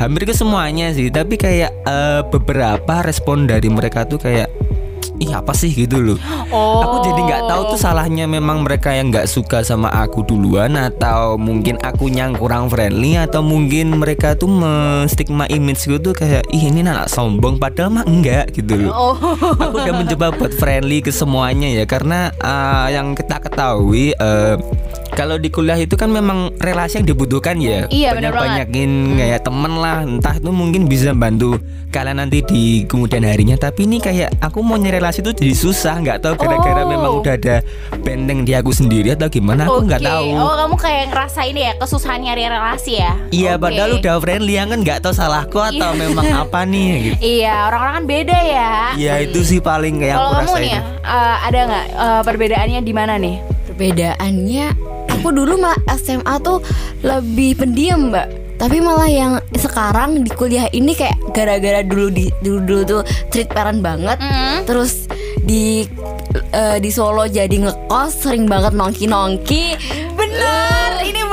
hampir 0.00 0.24
ke 0.24 0.32
semuanya 0.32 0.88
sih 0.96 1.12
tapi 1.12 1.36
kayak 1.36 1.68
eh, 1.84 2.24
beberapa 2.24 3.04
respon 3.04 3.44
dari 3.44 3.68
mereka 3.68 4.08
tuh 4.08 4.16
kayak 4.16 4.48
ih 5.18 5.30
apa 5.30 5.52
sih 5.52 5.70
gitu 5.70 6.00
loh 6.00 6.18
Oh. 6.54 6.86
aku 6.86 6.96
jadi 7.10 7.20
nggak 7.26 7.42
tahu 7.50 7.62
tuh 7.74 7.80
salahnya 7.80 8.30
memang 8.30 8.62
mereka 8.62 8.94
yang 8.94 9.10
nggak 9.10 9.26
suka 9.26 9.66
sama 9.66 9.90
aku 9.90 10.22
duluan 10.22 10.78
atau 10.78 11.34
mungkin 11.34 11.74
aku 11.82 12.06
yang 12.06 12.30
kurang 12.32 12.70
friendly 12.70 13.18
atau 13.18 13.42
mungkin 13.42 13.98
mereka 13.98 14.38
tuh 14.38 14.46
stigma 15.06 15.50
image 15.50 15.82
gue 15.84 15.98
tuh 15.98 16.14
kayak 16.14 16.46
ih 16.50 16.70
ini 16.70 16.86
anak 16.86 17.10
sombong 17.10 17.58
padahal 17.58 17.90
mah 17.90 18.06
enggak 18.06 18.54
gitu 18.54 18.86
loh 18.86 18.92
Oh. 18.94 19.14
aku 19.58 19.82
udah 19.82 19.94
mencoba 19.98 20.26
buat 20.34 20.54
friendly 20.54 21.02
ke 21.02 21.10
semuanya 21.10 21.66
ya 21.66 21.84
karena 21.84 22.30
uh, 22.38 22.86
yang 22.86 23.18
kita 23.18 23.42
ketahui 23.42 24.14
uh, 24.14 24.54
kalau 25.14 25.36
di 25.36 25.46
kuliah 25.46 25.76
itu 25.76 25.94
kan 25.94 26.06
memang 26.08 26.52
relasi 26.56 26.98
yang 26.98 27.06
dibutuhkan 27.06 27.56
ya 27.56 27.86
Iya, 27.86 28.12
benar 28.12 28.32
banget. 28.32 28.66
banyakin 28.66 28.90
kayak 29.14 29.40
temen 29.40 29.72
lah 29.74 29.96
entah 30.02 30.34
itu 30.34 30.50
mungkin 30.50 30.82
bisa 30.84 31.10
bantu 31.12 31.56
kalian 31.88 32.18
nanti 32.18 32.42
di 32.42 32.62
kemudian 32.84 33.22
harinya 33.22 33.54
tapi 33.54 33.86
ini 33.86 33.98
kayak 33.98 34.34
aku 34.38 34.58
mau 34.60 34.74
nyari 34.74 34.98
relasi 34.98 35.22
itu 35.22 35.30
jadi 35.32 35.54
susah 35.54 35.94
nggak 35.96 36.18
tahu 36.20 36.34
gara-gara 36.36 36.82
Oh. 36.82 36.90
memang 36.90 37.12
udah 37.16 37.34
ada 37.34 37.56
benteng 37.96 38.42
di 38.42 38.52
aku 38.52 38.68
sendiri 38.68 39.14
atau 39.14 39.28
gimana 39.28 39.64
aku 39.64 39.86
nggak 39.86 40.02
Oke. 40.02 40.10
tahu 40.10 40.28
Oh, 40.34 40.54
kamu 40.58 40.74
kayak 40.76 41.04
ngerasa 41.08 41.40
ini 41.44 41.60
ya 41.62 41.72
kesusahan 41.76 42.18
nyari 42.20 42.42
relasi 42.44 42.92
ya? 42.96 43.12
iya 43.30 43.54
Oke. 43.54 43.62
padahal 43.62 43.90
udah 43.96 44.14
friendly 44.18 44.52
ya 44.52 44.66
kan 44.66 44.78
nggak 44.80 44.98
tahu 45.00 45.12
salahku 45.12 45.54
atau 45.56 45.70
Iya. 45.88 46.00
memang 46.00 46.26
apa 46.42 46.60
nih 46.64 46.90
gitu 47.00 47.16
Iya, 47.22 47.54
orang-orang 47.68 47.94
kan 47.94 48.04
beda 48.04 48.38
ya. 48.42 48.70
ya 48.96 49.14
itu 49.20 49.40
sih 49.40 49.60
paling 49.60 49.94
kayak 49.96 50.18
Kalau 50.18 50.30
kamu 50.34 50.42
rasain 50.50 50.60
nih 50.60 50.72
ya, 50.72 50.82
eh, 51.00 51.36
ada 51.44 51.58
nggak 51.64 51.84
eh, 51.94 52.22
perbedaannya 52.24 52.80
di 52.82 52.92
mana 52.92 53.14
nih? 53.16 53.36
Perbedaannya 53.64 54.66
aku 55.24 55.32
dulu 55.32 55.56
mah 55.56 55.72
SMA 55.96 56.36
tuh 56.44 56.60
lebih 57.00 57.56
pendiam 57.56 58.12
mbak. 58.12 58.28
Tapi 58.60 58.76
malah 58.76 59.08
yang 59.08 59.32
sekarang 59.56 60.20
di 60.20 60.28
kuliah 60.28 60.68
ini 60.76 60.92
kayak 60.92 61.16
gara-gara 61.32 61.80
dulu 61.80 62.12
di 62.12 62.28
dulu 62.44 62.60
dulu 62.60 62.82
tuh 62.84 63.02
treat 63.32 63.48
parent 63.48 63.80
banget. 63.80 64.20
Mm. 64.20 64.68
terus 64.68 65.08
di 65.40 65.88
eh, 66.52 66.76
di 66.76 66.90
Solo 66.92 67.24
jadi 67.24 67.56
ngekos 67.56 68.28
sering 68.28 68.44
banget 68.44 68.76
nongki 68.76 69.08
nongki 69.08 69.64
Bener, 70.12 70.73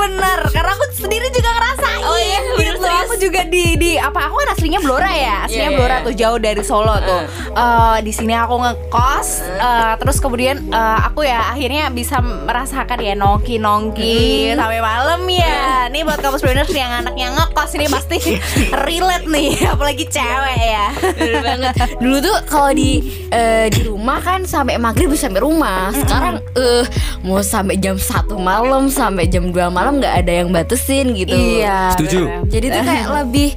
bener 0.02 0.38
Karena 0.50 0.70
aku 0.72 0.84
sendiri 0.92 1.26
juga 1.30 1.50
ngerasain 1.50 2.02
Oh 2.02 2.18
iya, 2.18 2.38
gitu. 2.40 2.54
bener, 2.58 2.76
serius? 2.76 3.02
Aku 3.02 3.14
juga 3.16 3.40
di, 3.46 3.64
di 3.76 3.90
apa 3.94 4.26
aku 4.26 4.34
kan 4.36 4.48
aslinya 4.52 4.80
Blora 4.80 5.12
ya 5.12 5.36
Aslinya 5.46 5.60
Iya, 5.60 5.68
iya, 5.68 5.78
Blora 5.78 5.96
iya. 5.96 6.06
tuh 6.06 6.14
jauh 6.14 6.38
dari 6.38 6.62
Solo 6.62 6.94
tuh 6.98 7.22
Eh, 7.52 7.96
Di 8.00 8.12
sini 8.12 8.32
aku 8.32 8.54
ngekos 8.58 9.28
eh, 9.52 9.92
Terus 9.96 10.16
kemudian 10.18 10.56
eh, 10.64 10.98
aku 11.02 11.22
ya 11.22 11.52
akhirnya 11.52 11.88
bisa 11.88 12.18
merasakan 12.20 12.98
ya 12.98 13.14
nongki-nongki 13.14 14.52
Sampai 14.54 14.80
malam 14.80 15.22
ya 15.24 15.86
Nih 15.88 16.02
buat 16.02 16.18
kampus 16.18 16.40
brainers 16.40 16.70
yang 16.70 16.90
anaknya 16.92 17.32
ngekos 17.32 17.70
Ini 17.74 17.86
pasti 17.88 18.18
relate 18.86 19.26
nih 19.26 19.50
Apalagi 19.72 20.04
cewek 20.06 20.58
ya 20.58 20.86
Bener 21.12 21.40
banget. 21.42 21.74
Dulu 22.02 22.16
tuh 22.18 22.36
kalau 22.46 22.70
di 22.72 23.00
eh, 23.28 23.66
di 23.68 23.80
rumah 23.84 24.18
kan 24.18 24.44
sampai 24.44 24.76
maghrib 24.76 25.08
bisa 25.08 25.28
sampai 25.28 25.42
rumah. 25.42 25.92
Sekarang 25.94 26.36
eh 26.54 26.84
mau 27.22 27.40
sampai 27.40 27.76
jam 27.78 27.96
satu 27.96 28.36
malam 28.36 28.88
sampai 28.88 29.26
jam 29.26 29.48
2 29.48 29.56
malam 29.68 29.91
nggak 29.94 30.14
ada 30.18 30.32
yang 30.32 30.48
batasin 30.48 31.12
gitu. 31.12 31.32
Iya 31.32 31.92
Setuju. 31.92 32.20
bener. 32.22 32.48
Jadi 32.48 32.66
tuh 32.68 32.82
kayak 32.82 33.08
lebih 33.14 33.50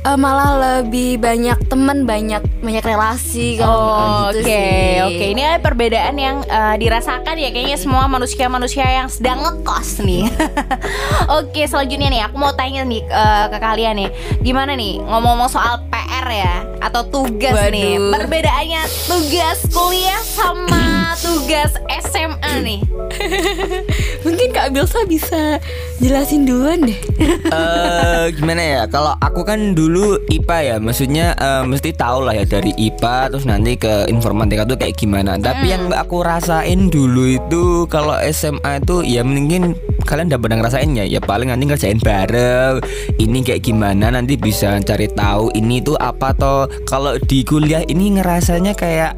eh, 0.00 0.16
malah 0.16 0.50
lebih 0.56 1.16
banyak 1.16 1.58
teman, 1.66 2.04
banyak 2.04 2.40
banyak 2.60 2.80
relasi 2.82 3.56
Oh, 3.56 3.60
kalau 3.60 3.84
Oke, 4.30 4.38
gitu 4.38 4.48
sih. 4.48 4.96
oke. 5.02 5.24
Ini 5.30 5.42
ada 5.46 5.58
perbedaan 5.58 6.14
yang 6.14 6.36
eh, 6.42 6.74
dirasakan 6.76 7.36
ya 7.36 7.48
kayaknya 7.48 7.76
semua 7.76 8.04
manusia-manusia 8.06 8.84
yang 8.84 9.08
sedang 9.08 9.40
ngekos 9.40 10.00
nih. 10.00 10.24
oke, 11.38 11.62
selanjutnya 11.62 12.08
nih 12.08 12.22
aku 12.24 12.36
mau 12.36 12.52
tanya 12.52 12.80
nih 12.82 13.02
eh, 13.02 13.44
ke 13.48 13.58
kalian 13.58 13.94
nih. 13.98 14.08
Gimana 14.40 14.72
nih 14.72 14.98
ngomong-ngomong 14.98 15.48
soal 15.48 15.84
PR 16.20 16.28
ya 16.36 16.56
atau 16.84 17.00
tugas 17.08 17.56
nih? 17.72 17.96
Waduh. 17.96 18.12
Perbedaannya 18.12 18.82
tugas 19.08 19.58
kuliah 19.72 20.20
sama 20.20 20.84
tugas 21.24 21.72
SMA 21.88 22.52
nih. 22.60 22.80
Mungkin 24.28 24.48
Kak 24.52 24.76
Bilsa 24.76 25.00
bisa 25.08 25.56
jelasin 25.96 26.44
duluan 26.44 26.84
deh. 26.84 27.00
Eh 27.50 28.36
gimana 28.36 28.60
ya? 28.60 28.82
Kalau 28.92 29.16
aku 29.16 29.48
kan 29.48 29.72
dulu 29.72 30.20
IPA 30.28 30.58
ya, 30.60 30.76
maksudnya 30.76 31.32
eh, 31.40 31.64
mesti 31.64 31.96
tahu 31.96 32.28
lah 32.28 32.36
ya 32.36 32.44
dari 32.44 32.76
IPA 32.76 33.32
terus 33.32 33.48
nanti 33.48 33.80
ke 33.80 34.04
informatika 34.12 34.68
tuh 34.68 34.76
kayak 34.76 35.00
gimana. 35.00 35.40
Tapi 35.40 35.72
yang 35.72 35.88
aku 35.88 36.20
rasain 36.20 36.92
dulu 36.92 37.32
itu 37.32 37.88
kalau 37.88 38.20
SMA 38.28 38.84
itu 38.84 39.08
ya 39.08 39.24
mungkin 39.24 39.72
kalian 40.02 40.32
udah 40.32 40.40
pernah 40.40 40.56
ngerasain 40.64 40.90
ya, 40.96 41.20
paling 41.20 41.48
nanti 41.52 41.64
ngerjain 41.68 42.00
bareng. 42.00 42.82
Ini 43.20 43.38
kayak 43.44 43.62
gimana 43.62 44.12
nanti 44.12 44.34
bisa 44.40 44.80
cari 44.82 45.06
tahu 45.12 45.52
ini 45.54 45.80
tuh 45.84 45.96
apa 46.00 46.32
toh. 46.34 46.66
Kalau 46.88 47.16
di 47.20 47.44
kuliah 47.46 47.84
ini 47.86 48.18
ngerasanya 48.18 48.74
kayak 48.74 49.16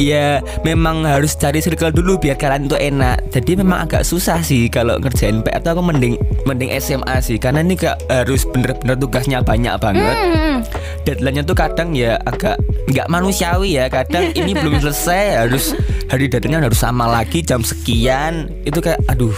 ya 0.00 0.40
memang 0.62 1.04
harus 1.04 1.34
cari 1.36 1.58
circle 1.60 1.92
dulu 1.92 2.18
biar 2.20 2.36
kalian 2.38 2.68
tuh 2.68 2.78
enak. 2.78 3.32
Jadi 3.32 3.58
memang 3.60 3.88
agak 3.88 4.06
susah 4.06 4.40
sih 4.40 4.68
kalau 4.68 4.96
ngerjain 4.98 5.42
PR 5.44 5.60
tuh 5.60 5.78
aku 5.78 5.82
mending 5.84 6.14
mending 6.44 6.70
SMA 6.78 7.20
sih 7.22 7.36
karena 7.38 7.62
ini 7.62 7.78
gak 7.78 7.98
harus 8.08 8.44
bener-bener 8.48 8.96
tugasnya 8.98 9.38
banyak 9.44 9.74
banget. 9.78 10.16
Hmm. 10.16 10.58
Deadline-nya 11.02 11.42
tuh 11.46 11.56
kadang 11.58 11.92
ya 11.96 12.18
agak 12.24 12.58
nggak 12.90 13.06
manusiawi 13.10 13.78
ya. 13.78 13.86
Kadang 13.90 14.32
ini 14.36 14.52
belum 14.60 14.80
selesai 14.80 15.46
harus 15.46 15.74
hari 16.08 16.28
deadline 16.28 16.64
harus 16.64 16.80
sama 16.80 17.08
lagi 17.08 17.42
jam 17.42 17.60
sekian. 17.64 18.48
Itu 18.66 18.80
kayak 18.80 19.02
aduh 19.10 19.34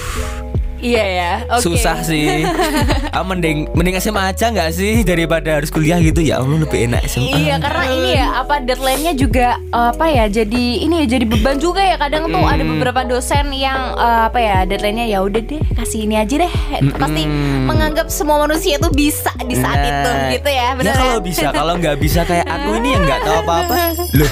Iya 0.85 1.05
ya. 1.09 1.33
Oke. 1.49 1.64
susah 1.64 1.97
sih. 2.00 2.45
ah, 3.11 3.25
mending 3.25 3.73
mending 3.73 3.97
SMA 3.97 4.21
aja 4.26 4.49
nggak 4.49 4.71
sih 4.71 5.00
daripada 5.00 5.57
harus 5.57 5.69
kuliah 5.69 5.97
gitu 5.99 6.21
ya. 6.21 6.38
Allah 6.38 6.61
lebih 6.61 6.85
enak 6.85 7.03
SMA. 7.07 7.41
Iya 7.41 7.55
karena 7.57 7.85
ini 7.88 8.11
ya 8.14 8.26
apa 8.37 8.61
deadline-nya 8.61 9.12
juga 9.14 9.49
eh, 9.57 9.88
apa 9.91 10.07
ya 10.07 10.25
jadi 10.26 10.64
ini 10.79 10.95
ya 11.00 11.07
jadi 11.11 11.25
beban 11.25 11.57
juga 11.57 11.81
ya 11.81 11.97
kadang 11.97 12.29
tuh 12.29 12.45
ada 12.45 12.61
beberapa 12.62 13.00
dosen 13.03 13.49
yang 13.50 13.95
eh, 13.95 14.21
apa 14.25 14.38
ya 14.38 14.57
deadline-nya 14.62 15.07
ya 15.09 15.19
udah 15.21 15.41
deh 15.41 15.62
kasih 15.75 16.05
ini 16.05 16.17
aja 16.17 16.35
deh 16.37 16.53
pasti 16.95 17.23
menganggap 17.64 18.07
semua 18.09 18.37
manusia 18.38 18.76
tuh 18.76 18.91
bisa 18.91 19.33
di 19.41 19.57
saat 19.57 19.76
Nah, 19.76 19.88
itu 19.91 20.11
gitu 20.35 20.50
ya 20.50 20.69
benar 20.73 20.87
ya 20.87 20.95
kalau 20.95 21.19
bisa 21.21 21.49
kalau 21.50 21.73
nggak 21.75 21.97
bisa 21.97 22.21
kayak 22.23 22.45
aku 22.45 22.71
ini 22.75 22.88
yang 22.91 23.03
nggak 23.03 23.21
tahu 23.23 23.37
apa-apa 23.38 23.75
loh 24.12 24.31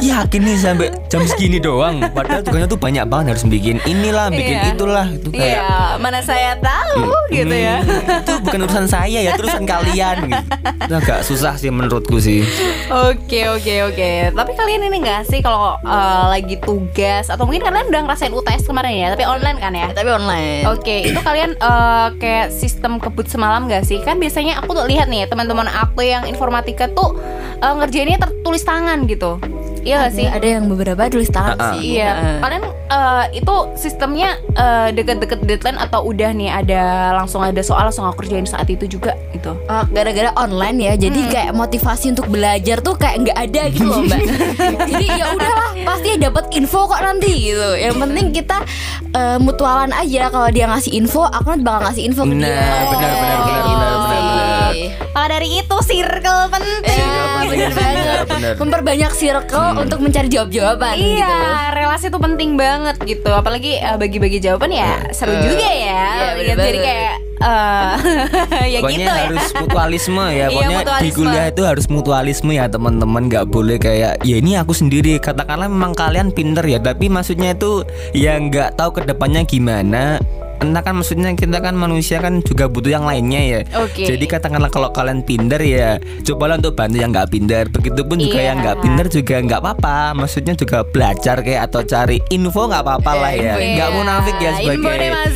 yakin 0.00 0.40
nih 0.40 0.56
sampai 0.56 0.88
jam 1.06 1.22
segini 1.24 1.58
doang 1.58 2.00
padahal 2.10 2.40
tugasnya 2.40 2.66
tuh 2.66 2.76
banyak 2.76 3.04
banget 3.04 3.26
harus 3.34 3.44
bikin 3.46 3.76
inilah 3.84 4.28
bikin 4.30 4.52
Iya. 4.54 4.70
Itulah 4.84 5.06
itu 5.08 5.28
kayak 5.32 5.56
Iya 5.56 5.72
mana 5.96 6.20
saya 6.20 6.52
tahu 6.60 7.08
gitu 7.32 7.50
ya 7.50 7.80
Hmm, 7.80 8.20
itu 8.20 8.32
bukan 8.44 8.60
urusan 8.62 8.86
saya 8.86 9.18
ya 9.18 9.32
itu 9.32 9.40
urusan 9.40 9.64
kalian 9.64 10.16
gitu. 10.28 10.44
itu 10.84 10.94
agak 10.94 11.20
susah 11.24 11.56
sih 11.56 11.72
menurutku 11.72 12.20
sih 12.20 12.44
Oke 12.92 13.48
oke 13.48 13.74
oke. 13.88 14.10
Tapi 14.30 14.52
kalian 14.52 14.82
ini 14.84 15.00
nggak 15.00 15.24
sih 15.24 15.40
kalau 15.40 15.80
eh, 15.80 16.24
lagi 16.30 16.60
tugas 16.60 17.26
atau 17.26 17.48
mungkin 17.48 17.64
kalian 17.64 17.88
udah 17.88 18.00
ngerasain 18.04 18.30
UTS 18.30 18.68
kemarin 18.68 18.92
ya, 18.94 19.08
tapi 19.10 19.24
online 19.24 19.56
kan 19.56 19.72
ya? 19.72 19.88
Tapi 19.90 20.08
online. 20.10 20.68
Oke, 20.68 21.08
itu 21.08 21.18
kalian 21.18 21.56
eh, 21.56 22.08
kayak 22.20 22.52
sistem 22.52 23.00
kebut 23.00 23.24
semalam 23.26 23.64
gak 23.64 23.82
sih? 23.82 23.98
Kan 24.00 24.20
biasanya 24.20 24.60
aku 24.60 24.76
tuh 24.76 24.84
lihat 24.84 25.08
nih 25.08 25.24
teman-teman 25.24 25.64
aku 25.66 26.04
yang 26.04 26.28
informatika 26.28 26.86
tuh 26.86 27.16
eh, 27.58 27.74
ngerjainnya 27.74 28.20
tertulis 28.20 28.62
tangan 28.62 29.08
gitu. 29.08 29.40
Iya 29.84 29.96
gak 30.00 30.12
sih? 30.12 30.26
Ada 30.26 30.46
yang 30.50 30.64
beberapa 30.66 31.06
tulis 31.06 31.28
tangan 31.28 31.54
Ah, 31.54 31.62
ah. 31.62 31.72
sih. 31.72 31.94
Iya. 31.94 32.10
Heeh. 32.10 32.36
Kalian 32.40 32.64
eh, 32.66 33.24
itu 33.36 33.54
sistemnya 33.74 34.30
eh, 34.50 34.88
deket-deket 34.90 35.40
deadline 35.42 35.76
atau 35.76 36.00
udah 36.02 36.30
nih 36.30 36.50
ada 36.50 36.82
langsung 37.14 37.40
ada 37.40 37.60
soal 37.60 37.84
langsung 37.84 38.04
aku 38.04 38.20
kerjain 38.20 38.44
saat 38.44 38.64
itu 38.66 38.88
juga 38.88 39.12
gitu? 39.30 39.52
Oh, 39.62 39.84
gara-gara 39.86 40.32
online 40.34 40.78
ya 40.80 40.92
jadi 40.96 41.20
kayak 41.26 41.52
motivasi 41.52 42.10
untuk 42.10 42.26
belajar 42.26 42.80
tuh 42.80 42.94
kayak 42.94 43.16
nggak 43.22 43.38
ada 43.40 43.62
gitu 43.68 43.84
loh 43.84 44.00
mbak 44.00 44.20
jadi 44.90 45.06
ya 45.14 45.26
udahlah 45.30 45.70
pasti 45.84 46.10
dapat 46.16 46.44
info 46.50 46.86
kok 46.86 46.98
nanti 46.98 47.30
gitu 47.44 47.68
yang 47.76 47.92
penting 47.94 48.30
kita 48.30 48.64
eh, 49.10 49.36
mutualan 49.36 49.92
aja 49.92 50.28
kalau 50.28 50.48
dia 50.48 50.64
ngasih 50.66 50.92
info 50.94 51.24
aku 51.24 51.46
nanti 51.50 51.62
bakal 51.62 51.80
ngasih 51.84 52.02
info 52.04 52.22
ke 52.22 52.34
Nah, 52.34 52.40
dia 52.40 52.56
benar, 52.56 52.82
benar, 52.88 53.12
benar, 53.12 53.12
Kayak 53.14 53.44
benar, 53.44 53.62
gitu 53.62 53.76
benar, 53.76 53.96
benar. 54.00 54.72
Maka 55.14 55.26
dari 55.30 55.48
itu 55.54 55.76
circle 55.80 56.40
penting. 56.50 56.82
Eh, 56.90 57.93
bener 58.26 58.40
benar. 58.50 58.54
memperbanyak 58.56 59.12
circle 59.12 59.68
untuk 59.78 59.98
mencari 59.98 60.26
jawab-jawaban 60.26 60.94
Iya, 60.94 61.14
gitu 61.16 61.34
relasi 61.74 62.04
itu 62.06 62.18
penting 62.18 62.50
banget 62.54 62.96
gitu. 63.00 63.30
Apalagi 63.30 63.76
eh, 63.76 63.96
bagi-bagi 63.96 64.38
jawaban 64.38 64.70
ya 64.70 65.04
seru 65.10 65.32
Eh, 65.32 65.40
juga 65.42 65.66
ya. 65.66 65.70
iya, 65.70 66.02
bener 66.34 66.44
Gitu, 66.46 66.62
Jadi 66.64 66.78
kayak 66.80 67.14
eh, 67.36 67.92
ya 68.72 68.78
Pokoknya 68.78 68.96
gitu 68.96 69.10
ya. 69.10 69.22
harus 69.24 69.44
mutualisme 69.54 70.24
ya 70.24 70.32
Iya, 70.34 70.46
Pokoknya 70.48 70.68
di 70.70 70.82
mutualisme. 70.82 71.16
kuliah 71.16 71.46
itu 71.46 71.62
harus 71.62 71.86
mutualisme 71.88 72.52
ya 72.52 72.64
teman-teman 72.66 73.22
nggak 73.26 73.44
boleh 73.46 73.76
kayak 73.76 74.12
Ya 74.20 74.36
ini 74.36 74.54
aku 74.54 74.72
sendiri 74.72 75.16
Katakanlah 75.16 75.66
memang 75.66 75.92
kalian 75.92 76.30
pinter 76.30 76.62
ya 76.62 76.78
Tapi 76.78 77.06
maksudnya 77.06 77.52
itu 77.52 77.82
Ya 78.12 78.36
nggak 78.36 78.74
tahu 78.74 78.90
ke 78.92 79.02
depannya 79.04 79.42
gimana 79.42 80.18
Entah 80.62 80.82
kan 80.82 80.94
maksudnya 80.94 81.34
kita 81.34 81.58
kan 81.58 81.74
manusia 81.74 82.18
kan 82.18 82.38
juga 82.40 82.70
butuh 82.70 82.90
yang 82.92 83.04
lainnya 83.04 83.40
ya 83.42 83.60
Oke. 83.80 84.06
Jadi 84.06 84.24
katakanlah 84.24 84.70
kalau 84.70 84.90
kalian 84.90 85.22
pinter 85.22 85.58
ya 85.60 85.98
Cobalah 86.22 86.58
untuk 86.58 86.74
bantu 86.74 86.96
yang 86.98 87.10
nggak 87.10 87.30
pinter 87.30 87.64
Begitupun 87.68 88.18
juga 88.18 88.38
Iya. 88.38 88.46
yang 88.54 88.58
nggak 88.62 88.78
pinter 88.80 89.06
juga 89.08 89.34
nggak 89.40 89.60
apa-apa 89.60 89.96
Maksudnya 90.14 90.54
juga 90.54 90.82
belajar 90.84 91.40
kayak 91.40 91.70
atau 91.70 91.80
cari 91.82 92.18
info 92.30 92.66
nggak 92.66 92.82
apa-apa 92.82 93.12
lah 93.14 93.32
ya 93.32 93.54
Info, 93.54 93.66
Nggak 93.74 93.88
Iya. 93.90 93.96
munafik 93.96 94.36
ya 94.36 94.50
Info 94.50 94.60
sebagai 94.62 95.08
Mas, 95.10 95.34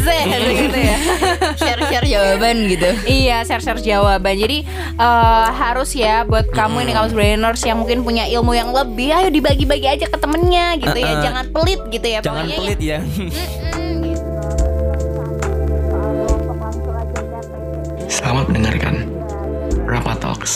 gitu 0.59 0.79
ya. 0.79 0.97
share-share 1.61 2.07
jawaban 2.07 2.57
gitu 2.67 2.91
Iya, 3.05 3.37
share-share 3.45 3.81
jawaban. 3.81 4.35
Jadi 4.39 4.59
eh, 4.99 5.47
harus 5.53 5.91
ya 5.93 6.23
buat 6.25 6.49
kamu 6.51 6.87
ini 6.87 6.93
kamu 6.93 7.07
brainers 7.13 7.63
yang 7.63 7.79
mungkin 7.79 8.03
punya 8.03 8.25
ilmu 8.29 8.53
yang 8.53 8.71
lebih, 8.71 9.11
ayo 9.11 9.29
dibagi-bagi 9.29 9.87
aja 9.89 10.07
ke 10.07 10.19
temennya 10.19 10.79
gitu 10.79 10.99
ya. 10.99 11.13
Uh-uh. 11.13 11.25
Jangan 11.25 11.45
pelit 11.51 11.81
gitu 11.89 12.07
ya. 12.07 12.19
Jangan 12.21 12.45
Pokoknya 12.45 12.59
pelit 12.59 12.81
ya 12.81 12.99
Selamat 18.49 18.65
mendengarkan 18.65 18.95
Rapat 19.85 20.17
Talks. 20.25 20.53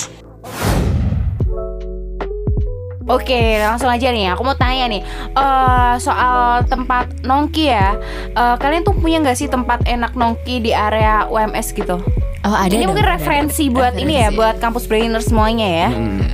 Oke, 3.05 3.61
langsung 3.61 3.93
aja 3.93 4.09
nih. 4.09 4.33
Aku 4.33 4.49
mau 4.49 4.57
tanya 4.57 4.89
nih, 4.89 5.05
eh 5.37 5.95
soal 6.01 6.65
tempat 6.73 7.13
nongki 7.21 7.69
ya. 7.69 7.93
Eh, 8.33 8.57
kalian 8.57 8.89
tuh 8.89 8.97
punya 8.97 9.21
nggak 9.21 9.37
sih 9.37 9.45
tempat 9.45 9.85
enak 9.85 10.17
nongki 10.17 10.65
di 10.65 10.73
area 10.73 11.29
UMS 11.29 11.77
gitu? 11.77 12.01
oh 12.43 12.57
ada 12.57 12.73
ini 12.73 12.89
dong, 12.89 12.97
mungkin 12.97 13.05
ada. 13.05 13.21
referensi 13.21 13.69
buat 13.69 13.93
ini 13.93 14.25
ya, 14.25 14.33
Referensi. 14.33 14.39
buat 14.41 14.55
kampus 14.57 14.85
brainer 14.89 15.21
semuanya 15.21 15.69
ya. 15.69 15.89
Hmm. 15.93 16.25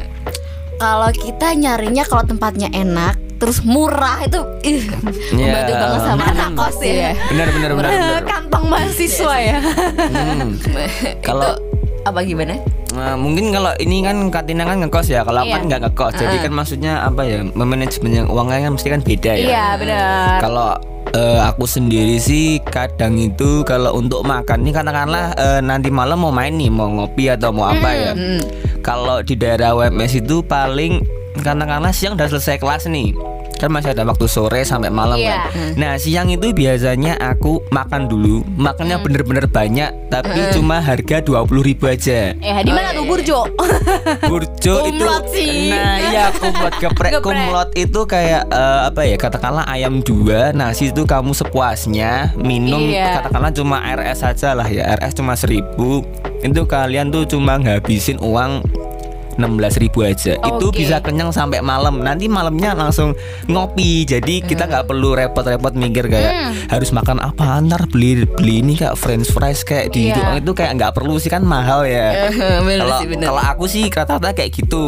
kalau 0.79 1.11
kita 1.11 1.59
nyarinya 1.59 2.07
kalau 2.07 2.23
tempatnya 2.23 2.71
enak 2.71 3.19
terus 3.39 3.63
murah 3.63 4.19
itu 4.21 4.41
ih, 4.63 4.83
membantu 5.31 5.73
Ya. 5.73 5.79
banget 5.79 6.01
sama 6.03 6.25
anak 6.27 6.51
kos 6.53 6.79
ya 6.81 7.11
Benar 7.29 7.49
benar 7.49 7.71
benar. 7.73 7.91
benar. 7.91 8.23
Kantong 8.25 8.65
mahasiswa 8.67 9.35
ya. 9.39 9.59
Hmm. 9.63 10.51
Kalau 11.21 11.55
apa 12.03 12.21
gimana 12.23 12.59
Nah, 12.89 13.15
mungkin 13.15 13.53
kalau 13.53 13.71
ini 13.79 14.01
kan 14.01 14.17
Katina 14.27 14.65
kan 14.65 14.81
ngekos 14.81 15.07
ya, 15.07 15.21
kalau 15.21 15.45
aku 15.45 15.53
kan 15.53 15.61
Iya. 15.61 15.69
nggak 15.69 15.81
ngekos. 15.87 16.15
Jadi 16.17 16.37
kan 16.41 16.53
maksudnya 16.53 16.93
apa 17.05 17.21
ya, 17.23 17.45
memanajemen 17.45 18.27
uangnya 18.27 18.65
kan 18.65 18.73
mesti 18.75 18.89
kan 18.89 19.01
beda 19.05 19.33
ya. 19.35 19.45
Iya, 19.45 19.67
benar. 19.77 20.37
Kalau 20.41 20.71
eh, 21.09 21.39
aku 21.39 21.65
sendiri 21.65 22.17
sih 22.17 22.59
kadang 22.65 23.15
itu 23.15 23.61
kalau 23.63 23.93
untuk 23.93 24.25
makan 24.25 24.61
nih 24.61 24.73
katakanlah 24.73 25.37
eh, 25.37 25.61
nanti 25.61 25.89
malam 25.89 26.17
mau 26.19 26.33
main 26.33 26.51
nih 26.51 26.69
mau 26.69 26.89
ngopi 26.89 27.29
atau 27.29 27.53
mau 27.53 27.69
apa 27.69 27.91
ya. 27.93 28.13
Kalau 28.81 29.21
di 29.21 29.37
daerah 29.37 29.77
WMS 29.77 30.19
itu 30.19 30.41
paling 30.41 31.05
katakanlah 31.41 31.91
siang 31.91 32.15
udah 32.15 32.29
selesai 32.29 32.57
kelas 32.57 32.87
nih 32.87 33.13
kan 33.59 33.75
masih 33.75 33.91
ada 33.91 34.07
waktu 34.07 34.31
sore 34.31 34.63
sampai 34.63 34.87
malam 34.87 35.19
Iya. 35.19 35.51
kan. 35.51 35.75
Nah 35.75 35.99
siang 35.99 36.31
itu 36.31 36.55
biasanya 36.55 37.19
aku 37.19 37.59
makan 37.75 38.07
dulu, 38.07 38.47
makannya 38.55 39.03
bener-bener 39.03 39.51
banyak, 39.51 39.91
tapi 40.07 40.55
cuma 40.55 40.79
harga 40.79 41.19
dua 41.19 41.43
puluh 41.43 41.67
ribu 41.67 41.91
aja. 41.91 42.39
Eh, 42.39 42.55
di 42.63 42.71
mana 42.71 42.95
tuh 42.95 43.03
Burjo? 43.03 43.51
Burjo 44.31 44.75
itu 44.87 45.07
sih. 45.35 45.75
Nah 45.75 45.99
iya 45.99 46.25
kumlot 46.31 46.75
geprek 46.79 47.11
Geprek. 47.11 47.23
Kumlot 47.27 47.69
itu 47.75 48.01
kayak 48.07 48.47
eh, 48.47 48.81
apa 48.87 49.01
ya 49.03 49.19
Katakanlah 49.19 49.67
ayam 49.67 50.01
dua 50.01 50.55
Nasi 50.55 50.89
itu 50.89 51.03
kamu 51.03 51.35
sepuasnya 51.35 52.39
Minum 52.39 52.87
Iya. 52.87 53.21
katakanlah 53.21 53.51
cuma 53.51 53.83
RS 53.83 54.23
saja 54.23 54.55
lah 54.55 54.65
ya 54.65 54.87
RS 54.95 55.19
cuma 55.19 55.35
seribu 55.35 56.07
Itu 56.41 56.63
kalian 56.65 57.11
tuh 57.11 57.27
cuma 57.27 57.59
ngabisin 57.59 58.23
uang 58.23 58.63
16.000 59.39 59.85
ribu 59.87 59.99
aja 60.03 60.35
Itu 60.37 60.75
Oke. 60.75 60.83
bisa 60.85 60.99
kenyang 60.99 61.31
sampai 61.31 61.63
malam 61.63 62.03
Nanti 62.03 62.27
malamnya 62.27 62.75
langsung 62.75 63.15
ngopi 63.47 64.05
Jadi 64.05 64.43
kita 64.43 64.67
nggak 64.67 64.91
perlu 64.91 65.15
repot-repot 65.15 65.73
mikir 65.79 66.11
kayak 66.11 66.27
Hmm. 66.29 66.53
Harus 66.69 66.93
makan 66.93 67.19
apa 67.25 67.63
Ntar 67.65 67.89
beli 67.89 68.27
beli 68.29 68.61
ini 68.61 68.75
kayak 68.77 68.99
french 69.01 69.33
fries 69.33 69.65
kayak 69.65 69.95
di 69.95 70.11
Iya. 70.11 70.15
itu 70.15 70.23
Itu 70.45 70.51
kayak 70.53 70.73
nggak 70.77 70.93
perlu 70.93 71.17
sih 71.17 71.31
kan 71.33 71.41
mahal 71.43 71.89
ya 71.89 72.29
kalau 72.83 72.99
kalau 73.05 73.43
aku 73.43 73.65
sih 73.71 73.87
rata-rata 73.89 74.33
kayak 74.35 74.51
gitu. 74.55 74.87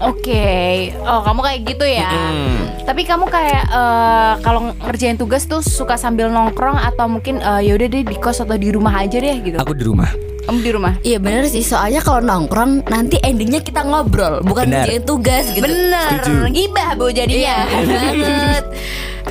Oke, 0.00 0.90
oh 1.02 1.20
kamu 1.22 1.40
kayak 1.44 1.60
gitu 1.68 1.84
ya. 1.86 2.10
Mm. 2.10 2.54
Tapi 2.88 3.02
kamu 3.04 3.24
kayak 3.28 3.64
eh, 3.68 4.32
kalau 4.40 4.72
ngerjain 4.82 5.18
tugas 5.18 5.46
tuh 5.46 5.60
suka 5.60 5.94
sambil 6.00 6.32
nongkrong 6.32 6.78
atau 6.78 7.06
mungkin 7.06 7.38
eh, 7.38 7.68
yaudah 7.68 7.88
deh 7.88 8.02
di 8.06 8.16
kos 8.18 8.42
atau 8.42 8.56
di 8.56 8.72
rumah 8.72 8.94
aja 9.02 9.18
deh 9.18 9.36
gitu. 9.42 9.56
Aku 9.60 9.76
di 9.76 9.84
rumah. 9.84 10.31
Kamu 10.42 10.58
di 10.58 10.70
rumah. 10.70 10.92
Iya 11.00 11.18
bener 11.18 11.46
sih 11.46 11.62
soalnya 11.62 11.98
kalau 11.98 12.18
nongkrong 12.20 12.84
nanti 12.84 13.14
endingnya 13.18 13.58
kita 13.58 13.80
ngobrol 13.80 14.42
bukan 14.42 14.68
ngerjain 14.68 15.02
tugas 15.02 15.46
gitu. 15.48 15.62
Bener, 15.62 16.18
Setuju. 16.18 16.50
gibah 16.50 16.90
bu 16.94 17.06
jadinya. 17.08 17.56
Iya 17.62 18.10
banget. 18.18 18.64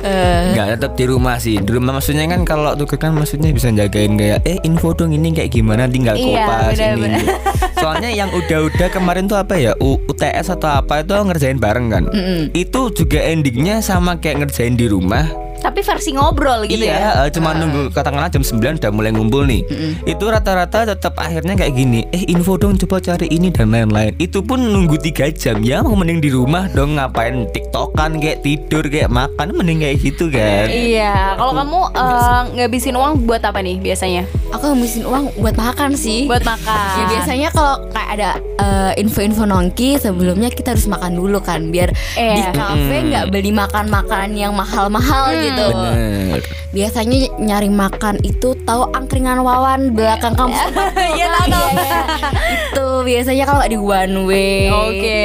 Eh, 0.02 0.40
Enggak 0.48 0.66
tetap 0.72 0.92
di 0.94 1.04
rumah 1.04 1.36
sih. 1.36 1.56
Di 1.56 1.70
rumah 1.70 1.92
maksudnya 1.92 2.24
kan 2.26 2.42
kalau 2.42 2.72
tugas 2.74 2.96
kan 2.96 3.12
maksudnya 3.12 3.52
bisa 3.52 3.68
jagain 3.70 4.16
kayak 4.16 4.40
eh 4.42 4.56
info 4.62 4.90
dong 4.90 5.12
ini 5.12 5.30
kayak 5.30 5.52
gimana 5.52 5.84
tinggal 5.84 6.16
Iya, 6.16 6.42
kopas 6.42 6.64
ini. 6.64 6.72
benar-benar. 6.72 7.20
ini. 7.20 7.28
Soalnya 7.82 8.10
yang 8.10 8.30
udah-udah 8.30 8.88
kemarin 8.88 9.24
tuh 9.26 9.36
apa 9.36 9.54
ya 9.54 9.76
U- 9.78 10.00
UTS 10.06 10.48
atau 10.50 10.80
apa 10.80 11.02
itu 11.02 11.12
ngerjain 11.12 11.58
bareng 11.58 11.86
kan. 11.88 12.04
Itu 12.52 12.88
juga 12.88 13.20
endingnya 13.20 13.78
sama 13.78 14.16
kayak 14.16 14.42
ngerjain 14.42 14.74
di 14.74 14.88
rumah. 14.88 15.28
Tapi 15.62 15.80
versi 15.80 16.10
ngobrol 16.12 16.66
gitu 16.66 16.82
ya. 16.82 16.98
iya, 16.98 17.10
eh, 17.22 17.30
cuma 17.30 17.54
nunggu 17.54 17.94
katakanlah 17.94 18.28
jam 18.28 18.42
9 18.42 18.82
udah 18.82 18.90
mulai 18.90 19.14
ngumpul 19.14 19.46
nih. 19.46 19.62
Itu 20.04 20.26
rata-rata 20.26 20.84
tetap 20.84 21.14
akhirnya 21.16 21.54
kayak 21.54 21.72
gini. 21.72 22.02
Eh 22.10 22.26
info 22.26 22.58
dong 22.58 22.74
coba 22.76 22.98
cari 22.98 23.30
ini 23.30 23.48
dan 23.48 23.70
lain-lain. 23.70 24.18
Itu 24.18 24.42
pun 24.42 24.58
nunggu 24.58 24.98
tiga 24.98 25.30
jam 25.30 25.62
ya. 25.62 25.80
Mau 25.80 25.94
mending 25.94 26.18
di 26.18 26.30
rumah 26.30 26.66
dong 26.68 26.98
ngapain 26.98 27.46
tiktokan 27.54 28.18
kayak 28.18 28.42
tidur 28.42 28.82
kayak 28.86 29.08
makan 29.08 29.54
mending 29.54 29.80
kayak 29.80 29.96
gitu 30.02 30.26
kan. 30.28 30.66
Iya, 30.66 31.38
kalau 31.38 31.52
kamu 31.54 31.78
eh, 31.94 32.40
ngabisin 32.58 32.94
uang 32.98 33.12
buat 33.24 33.42
apa 33.42 33.62
nih 33.62 33.78
biasanya? 33.78 34.26
aku 34.52 34.68
ngabisin 34.68 35.04
uang 35.08 35.24
buat 35.40 35.56
makan 35.56 35.96
sih. 35.96 36.28
Buat 36.28 36.44
makan. 36.44 36.92
Ya 37.00 37.04
biasanya 37.08 37.48
kalau 37.50 37.74
kayak 37.88 38.10
ada 38.20 38.30
eh, 38.60 38.92
info-info 39.00 39.48
nongki 39.48 39.96
sebelumnya 39.96 40.52
kita 40.52 40.76
harus 40.76 40.84
makan 40.84 41.16
dulu 41.16 41.40
kan 41.40 41.72
biar 41.72 41.88
Iya. 42.14 42.34
di 42.36 42.42
kafe 42.52 42.96
nggak 43.08 43.24
beli 43.32 43.50
makan-makan 43.50 44.36
yang 44.36 44.52
mahal-mahal 44.52 45.32
gitu. 45.32 45.51
Bener. 45.56 46.40
Biasanya 46.72 47.28
nyari 47.36 47.68
makan 47.68 48.20
itu 48.24 48.51
tahu 48.62 48.82
angkringan 48.94 49.42
wawan 49.42 49.92
belakang 49.92 50.34
kampus. 50.34 50.60
Iya, 51.12 51.28
tahu, 51.28 51.50
tahu. 51.50 51.68
itu 52.52 52.86
biasanya 53.04 53.44
kalau 53.44 53.62
di 53.64 53.78
one 53.78 54.16
way. 54.24 54.70
Oke. 54.70 55.24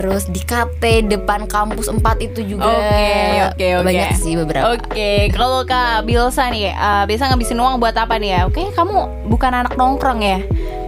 Terus 0.00 0.24
di 0.26 0.40
KT 0.42 0.82
depan 1.06 1.46
kampus 1.46 1.86
4 1.86 2.00
itu 2.20 2.40
juga. 2.42 2.66
Oke, 2.66 3.14
oke, 3.52 3.66
oke. 3.78 3.86
Banyak 3.86 4.10
sih 4.16 4.34
beberapa. 4.34 4.74
Oke, 4.74 5.30
kalau 5.30 5.62
Kak 5.62 6.04
Bilsa 6.04 6.48
nih, 6.50 6.72
eh, 6.72 7.02
biasa 7.06 7.30
ngabisin 7.30 7.60
uang 7.60 7.78
buat 7.78 7.94
apa 7.94 8.16
nih 8.16 8.30
ya? 8.32 8.40
Oke, 8.48 8.64
kamu 8.72 9.28
bukan 9.28 9.52
anak 9.54 9.74
nongkrong 9.76 10.20
ya? 10.20 10.40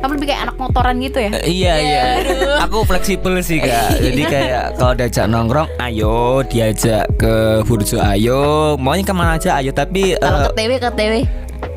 Kamu 0.02 0.18
lebih 0.18 0.34
kayak 0.34 0.50
anak 0.50 0.56
motoran 0.58 0.98
gitu 0.98 1.18
ya? 1.22 1.30
Eh, 1.30 1.62
Iya 1.62 1.74
iya, 1.78 2.02
aku 2.66 2.82
fleksibel 2.82 3.38
sih 3.38 3.62
kak. 3.62 4.02
Jadi 4.02 4.22
kayak 4.26 4.64
kalau 4.74 4.98
diajak 4.98 5.30
nongkrong, 5.30 5.68
ayo 5.78 6.42
diajak 6.42 7.06
ke 7.14 7.62
Burjo, 7.62 8.02
ayo. 8.02 8.74
Maunya 8.82 9.06
ke 9.06 9.14
mana 9.14 9.38
aja, 9.38 9.62
ayo. 9.62 9.70
Tapi 9.70 10.18
Kalau 10.18 10.42
eh, 10.42 10.44
ke 10.50 10.58
TW 10.58 10.70
ke 10.80 10.90
TW. 10.90 11.14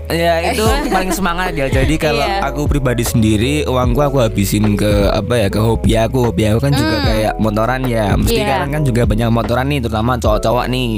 Ya 0.06 0.54
itu 0.54 0.62
paling 0.94 1.10
semangat 1.10 1.58
ya. 1.58 1.66
Jadi 1.66 1.96
kalau 1.98 2.22
Iya. 2.22 2.46
aku 2.46 2.70
pribadi 2.70 3.02
sendiri 3.02 3.66
uangku 3.66 4.00
aku 4.00 4.22
habisin 4.22 4.78
ke 4.78 5.10
apa 5.10 5.46
ya 5.46 5.48
ke 5.50 5.58
hobi 5.58 5.98
aku. 5.98 6.30
Hobi 6.30 6.46
aku 6.46 6.60
kan 6.62 6.74
juga 6.74 6.96
kayak 7.04 7.34
motoran 7.38 7.82
ya. 7.86 8.14
Mesti 8.14 8.38
Iya. 8.38 8.44
sekarang 8.46 8.70
kan 8.70 8.82
juga 8.84 9.02
banyak 9.04 9.30
motoran 9.30 9.66
nih, 9.68 9.80
terutama 9.82 10.18
cowok-cowok 10.18 10.66
nih. 10.70 10.90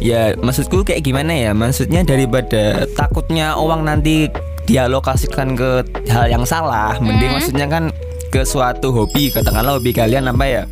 Ya 0.00 0.20
maksudku 0.36 0.80
kayak 0.82 1.02
gimana 1.02 1.32
ya? 1.32 1.50
Maksudnya 1.52 2.00
daripada 2.00 2.84
takutnya 2.92 3.56
uang 3.56 3.84
nanti 3.84 4.28
dialokasikan 4.66 5.54
ke 5.54 5.70
hal 6.10 6.26
yang 6.26 6.42
salah, 6.42 6.98
mending 6.98 7.30
maksudnya 7.32 7.66
kan 7.66 7.92
ke 8.28 8.42
suatu 8.42 8.90
hobi. 8.90 9.30
Katakanlah 9.30 9.78
hobi 9.78 9.92
kalian 9.92 10.26
apa 10.26 10.44
ya? 10.44 10.62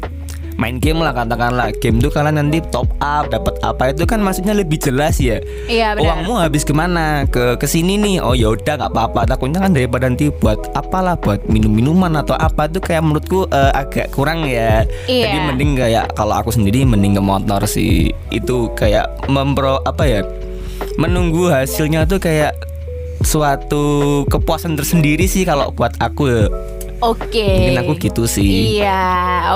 Main 0.56 0.78
game 0.78 1.00
lah 1.02 1.12
katakanlah. 1.14 1.74
Game 1.82 1.98
tuh 1.98 2.10
kalian 2.10 2.38
nanti 2.38 2.62
top 2.70 2.88
up 3.02 3.30
dapat 3.30 3.54
apa 3.62 3.90
itu 3.90 4.04
kan 4.06 4.22
maksudnya 4.22 4.54
lebih 4.54 4.78
jelas 4.78 5.18
ya. 5.18 5.42
Iya, 5.66 5.98
benar. 5.98 6.24
uangmu 6.24 6.34
habis 6.38 6.62
ke 6.62 6.74
mana? 6.74 7.26
Ke 7.28 7.58
ke 7.58 7.66
sini 7.66 7.98
nih. 7.98 8.22
Oh 8.22 8.36
ya 8.36 8.54
udah 8.54 8.74
nggak 8.78 8.92
apa-apa. 8.92 9.26
Takutnya 9.28 9.62
kan 9.62 9.74
daripada 9.74 10.06
nanti 10.06 10.30
buat 10.30 10.58
apalah 10.74 11.18
buat 11.18 11.44
minum 11.50 11.70
minuman 11.70 12.20
atau 12.20 12.38
apa 12.38 12.70
tuh 12.70 12.82
kayak 12.82 13.02
menurutku 13.02 13.46
eh, 13.50 13.72
agak 13.74 14.14
kurang 14.14 14.46
ya. 14.46 14.86
Iya. 15.06 15.30
jadi 15.30 15.38
mending 15.52 15.70
kayak 15.76 16.04
kalau 16.14 16.34
aku 16.38 16.50
sendiri 16.54 16.86
mending 16.86 17.18
ke 17.18 17.22
motor 17.22 17.62
sih. 17.66 18.14
Itu 18.30 18.70
kayak 18.78 19.30
mempro 19.30 19.82
apa 19.84 20.04
ya 20.06 20.20
menunggu 20.98 21.50
hasilnya 21.50 22.06
tuh 22.06 22.22
kayak 22.22 22.54
suatu 23.24 24.22
kepuasan 24.28 24.76
tersendiri 24.76 25.24
sih 25.24 25.48
kalau 25.48 25.72
buat 25.72 25.96
aku 25.98 26.28
Oke. 27.06 27.44
mungkin 27.44 27.78
aku 27.78 27.92
gitu 27.98 28.22
sih 28.24 28.76
Iya, 28.76 29.04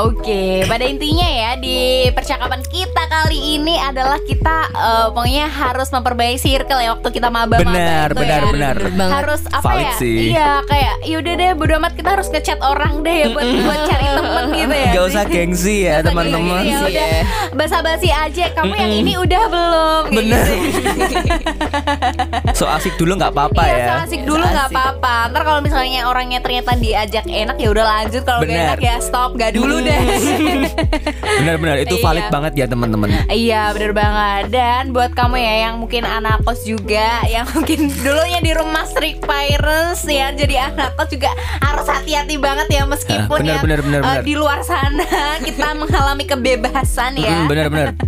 oke. 0.03 0.65
Pada 0.65 0.85
intinya 0.85 1.25
ya 1.25 1.51
di 1.55 1.79
percakapan 2.11 2.61
kita 2.63 3.03
kali 3.07 3.57
ini 3.57 3.75
adalah 3.75 4.21
kita 4.21 4.57
eh, 4.69 5.07
pokoknya 5.11 5.47
harus 5.47 5.89
memperbaiki 5.89 6.37
circle 6.39 6.79
ya 6.79 6.93
waktu 6.93 7.09
kita 7.11 7.29
maba-maba 7.29 7.65
Benar, 7.65 8.09
itu 8.11 8.19
benar, 8.19 8.41
ya. 8.41 8.51
benar. 8.51 8.77
Banget. 8.91 9.15
Harus 9.15 9.43
apa 9.49 9.65
Valid 9.67 9.85
ya? 9.85 9.93
sih. 9.97 10.19
Iya, 10.31 10.51
kayak 10.65 10.95
yaudah 11.05 11.35
deh 11.35 11.51
bodo 11.55 11.73
amat 11.79 11.93
kita 11.95 12.09
harus 12.11 12.29
ngechat 12.29 12.59
orang 12.61 13.01
deh 13.01 13.17
ya 13.17 13.27
buat 13.31 13.47
buat 13.47 13.81
cari 13.87 14.07
temen 14.09 14.45
gitu 14.53 14.75
ya. 14.75 14.91
Gak 14.91 15.05
usah 15.07 15.25
gengsi 15.25 15.77
ya 15.83 15.97
teman-teman 16.01 16.63
Ya 16.63 16.79
udah 16.83 17.09
basa-basi 17.55 18.09
aja. 18.09 18.45
Kamu 18.53 18.73
yang 18.73 18.93
ini 18.95 19.13
udah 19.17 19.43
belum? 19.47 20.03
Bener. 20.11 20.45
gitu 20.45 20.81
ya. 20.85 21.37
So 22.59 22.67
asik 22.67 22.99
dulu 22.99 23.15
nggak 23.15 23.31
apa-apa 23.31 23.63
Iya, 23.63 23.77
ya 23.77 23.87
so 23.87 23.95
asik 24.05 24.23
dulu 24.25 24.43
nggak 24.43 24.67
asik. 24.67 24.75
apa-apa. 24.75 25.15
Ntar 25.31 25.43
kalau 25.45 25.61
misalnya 25.61 26.01
orangnya 26.05 26.41
ternyata 26.41 26.75
diajak 26.75 27.25
enak 27.39 27.57
ya 27.57 27.69
udah 27.71 27.85
lanjut. 27.87 28.23
Kalau 28.23 28.41
gak 28.43 28.51
enak 28.51 28.81
ya 28.81 28.95
stop, 28.99 29.31
gak 29.35 29.55
dulu 29.55 29.79
deh. 29.81 29.99
Benar-benar 31.39 31.77
itu 31.79 31.97
Iya. 31.99 32.05
valid 32.05 32.27
banget 32.31 32.53
ya 32.55 32.67
teman-teman 32.67 33.09
Iya 33.27 33.63
bener 33.75 33.93
banget 33.93 34.45
Dan 34.51 34.83
buat 34.91 35.13
kamu 35.13 35.37
ya 35.37 35.55
yang 35.69 35.75
mungkin 35.79 36.03
anak 36.03 36.43
kos 36.43 36.63
juga 36.63 37.27
Yang 37.27 37.47
mungkin 37.55 37.81
dulunya 38.05 38.41
di 38.41 38.53
rumah 38.55 38.85
strict 38.87 39.25
parents 39.25 40.07
ya 40.07 40.31
Jadi 40.31 40.55
anak 40.55 40.95
kos 40.95 41.11
juga 41.11 41.31
harus 41.59 41.87
hati-hati 41.87 42.39
banget 42.39 42.69
ya 42.71 42.83
Meskipun 42.87 43.39
bener, 43.43 43.59
ya 43.59 43.63
bener, 43.63 43.81
bener, 43.83 44.01
eh, 44.01 44.07
bener. 44.07 44.23
di 44.25 44.35
luar 44.35 44.61
sana 44.63 45.05
kita 45.47 45.75
mengalami 45.75 46.25
kebebasan 46.25 47.19
ya 47.19 47.45
Benar-benar 47.47 47.99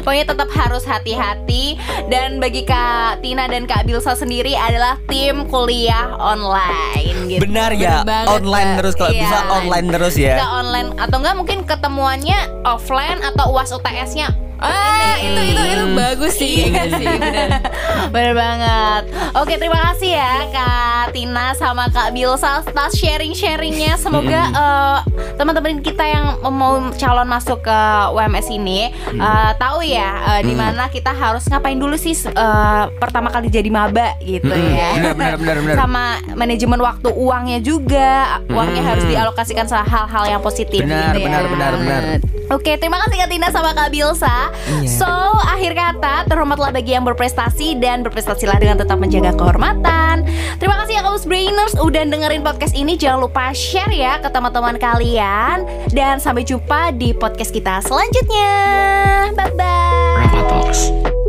Pokoknya 0.00 0.26
tetap 0.26 0.48
harus 0.52 0.84
hati-hati 0.84 1.76
Dan 2.08 2.40
bagi 2.40 2.64
Kak 2.64 3.20
Tina 3.20 3.46
dan 3.46 3.64
Kak 3.64 3.84
Bilsa 3.84 4.14
sendiri 4.14 4.56
adalah 4.56 4.96
tim 5.06 5.46
kuliah 5.46 6.16
online 6.16 7.28
gitu 7.28 7.44
Benar 7.44 7.70
ya 7.74 8.02
Bener 8.02 8.08
banget, 8.08 8.28
online 8.40 8.63
Kak. 8.64 8.76
terus 8.80 8.94
kalau 8.96 9.12
Iya. 9.12 9.22
bisa 9.22 9.38
online 9.52 9.86
terus 9.92 10.14
ya 10.16 10.34
Bisa 10.40 10.48
online 10.50 10.88
atau 10.96 11.16
enggak 11.20 11.36
mungkin 11.36 11.58
ketemuannya 11.62 12.38
offline 12.64 13.20
atau 13.20 13.52
UAS 13.52 13.70
UTS-nya 13.70 14.28
Ah, 14.64 15.16
itu 15.20 15.40
itu 15.52 15.62
itu 15.62 15.84
bagus 15.92 16.32
sih. 16.34 16.72
Iya 16.72 16.84
sih 16.96 17.06
bener 17.06 17.48
Bener 18.14 18.32
banget. 18.32 19.02
Oke 19.36 19.54
terima 19.58 19.92
kasih 19.92 20.16
ya 20.16 20.32
Kak 20.48 21.12
Tina 21.12 21.52
sama 21.52 21.90
Kak 21.90 22.16
Bilsa 22.16 22.64
atas 22.64 22.96
sharing-sharingnya. 22.96 24.00
Semoga 24.00 24.40
eh, 24.48 24.98
teman-teman 25.36 25.84
kita 25.84 26.04
yang 26.04 26.26
mau 26.48 26.78
calon 26.94 27.28
masuk 27.28 27.60
ke 27.60 27.78
WMS 28.14 28.48
ini 28.48 28.88
eh, 28.94 29.50
Tahu 29.58 29.84
ya 29.84 30.38
eh, 30.38 30.40
di 30.46 30.54
mana 30.54 30.88
kita 30.88 31.12
harus 31.12 31.44
ngapain 31.46 31.76
dulu 31.76 31.94
sih 31.94 32.14
eh, 32.14 32.82
Pertama 32.96 33.28
kali 33.28 33.50
jadi 33.50 33.68
maba 33.68 34.16
gitu 34.22 34.48
ya. 34.48 35.12
Benar, 35.14 35.36
benar, 35.36 35.56
benar. 35.60 35.76
Sama 35.76 36.04
manajemen 36.34 36.80
waktu 36.80 37.08
uangnya 37.12 37.58
juga. 37.60 38.40
Uangnya 38.48 38.82
harus 38.82 39.04
dialokasikan 39.04 39.66
hal-hal 39.66 40.24
yang 40.28 40.40
positif 40.40 40.80
Benar, 40.80 41.12
gitu 41.12 41.18
ya. 41.20 41.26
benar, 41.26 41.44
benar, 41.50 41.72
benar. 41.76 42.02
Oke, 42.52 42.76
terima 42.76 43.00
kasih 43.04 43.24
Kak 43.24 43.28
Tina 43.32 43.48
sama 43.50 43.74
Kak 43.74 43.90
Bilsa. 43.90 44.53
Iya. 44.80 44.88
So, 44.90 45.10
akhir 45.44 45.72
kata, 45.76 46.28
terhormatlah 46.28 46.70
bagi 46.74 46.96
yang 46.96 47.04
berprestasi 47.04 47.78
dan 47.78 48.02
berprestasilah 48.02 48.56
dengan 48.58 48.80
tetap 48.80 48.98
menjaga 48.98 49.34
kehormatan. 49.36 50.24
Terima 50.58 50.76
kasih 50.80 51.00
ya 51.00 51.02
Kaus 51.02 51.24
Brainers 51.26 51.74
udah 51.78 52.02
dengerin 52.06 52.42
podcast 52.42 52.74
ini. 52.74 52.94
Jangan 52.94 53.26
lupa 53.26 53.50
share 53.52 53.92
ya 53.92 54.22
ke 54.22 54.28
teman-teman 54.30 54.78
kalian 54.78 55.66
dan 55.90 56.22
sampai 56.22 56.46
jumpa 56.46 56.94
di 56.94 57.12
podcast 57.12 57.50
kita 57.50 57.82
selanjutnya. 57.84 58.54
Bye 59.34 59.52
bye. 59.58 61.23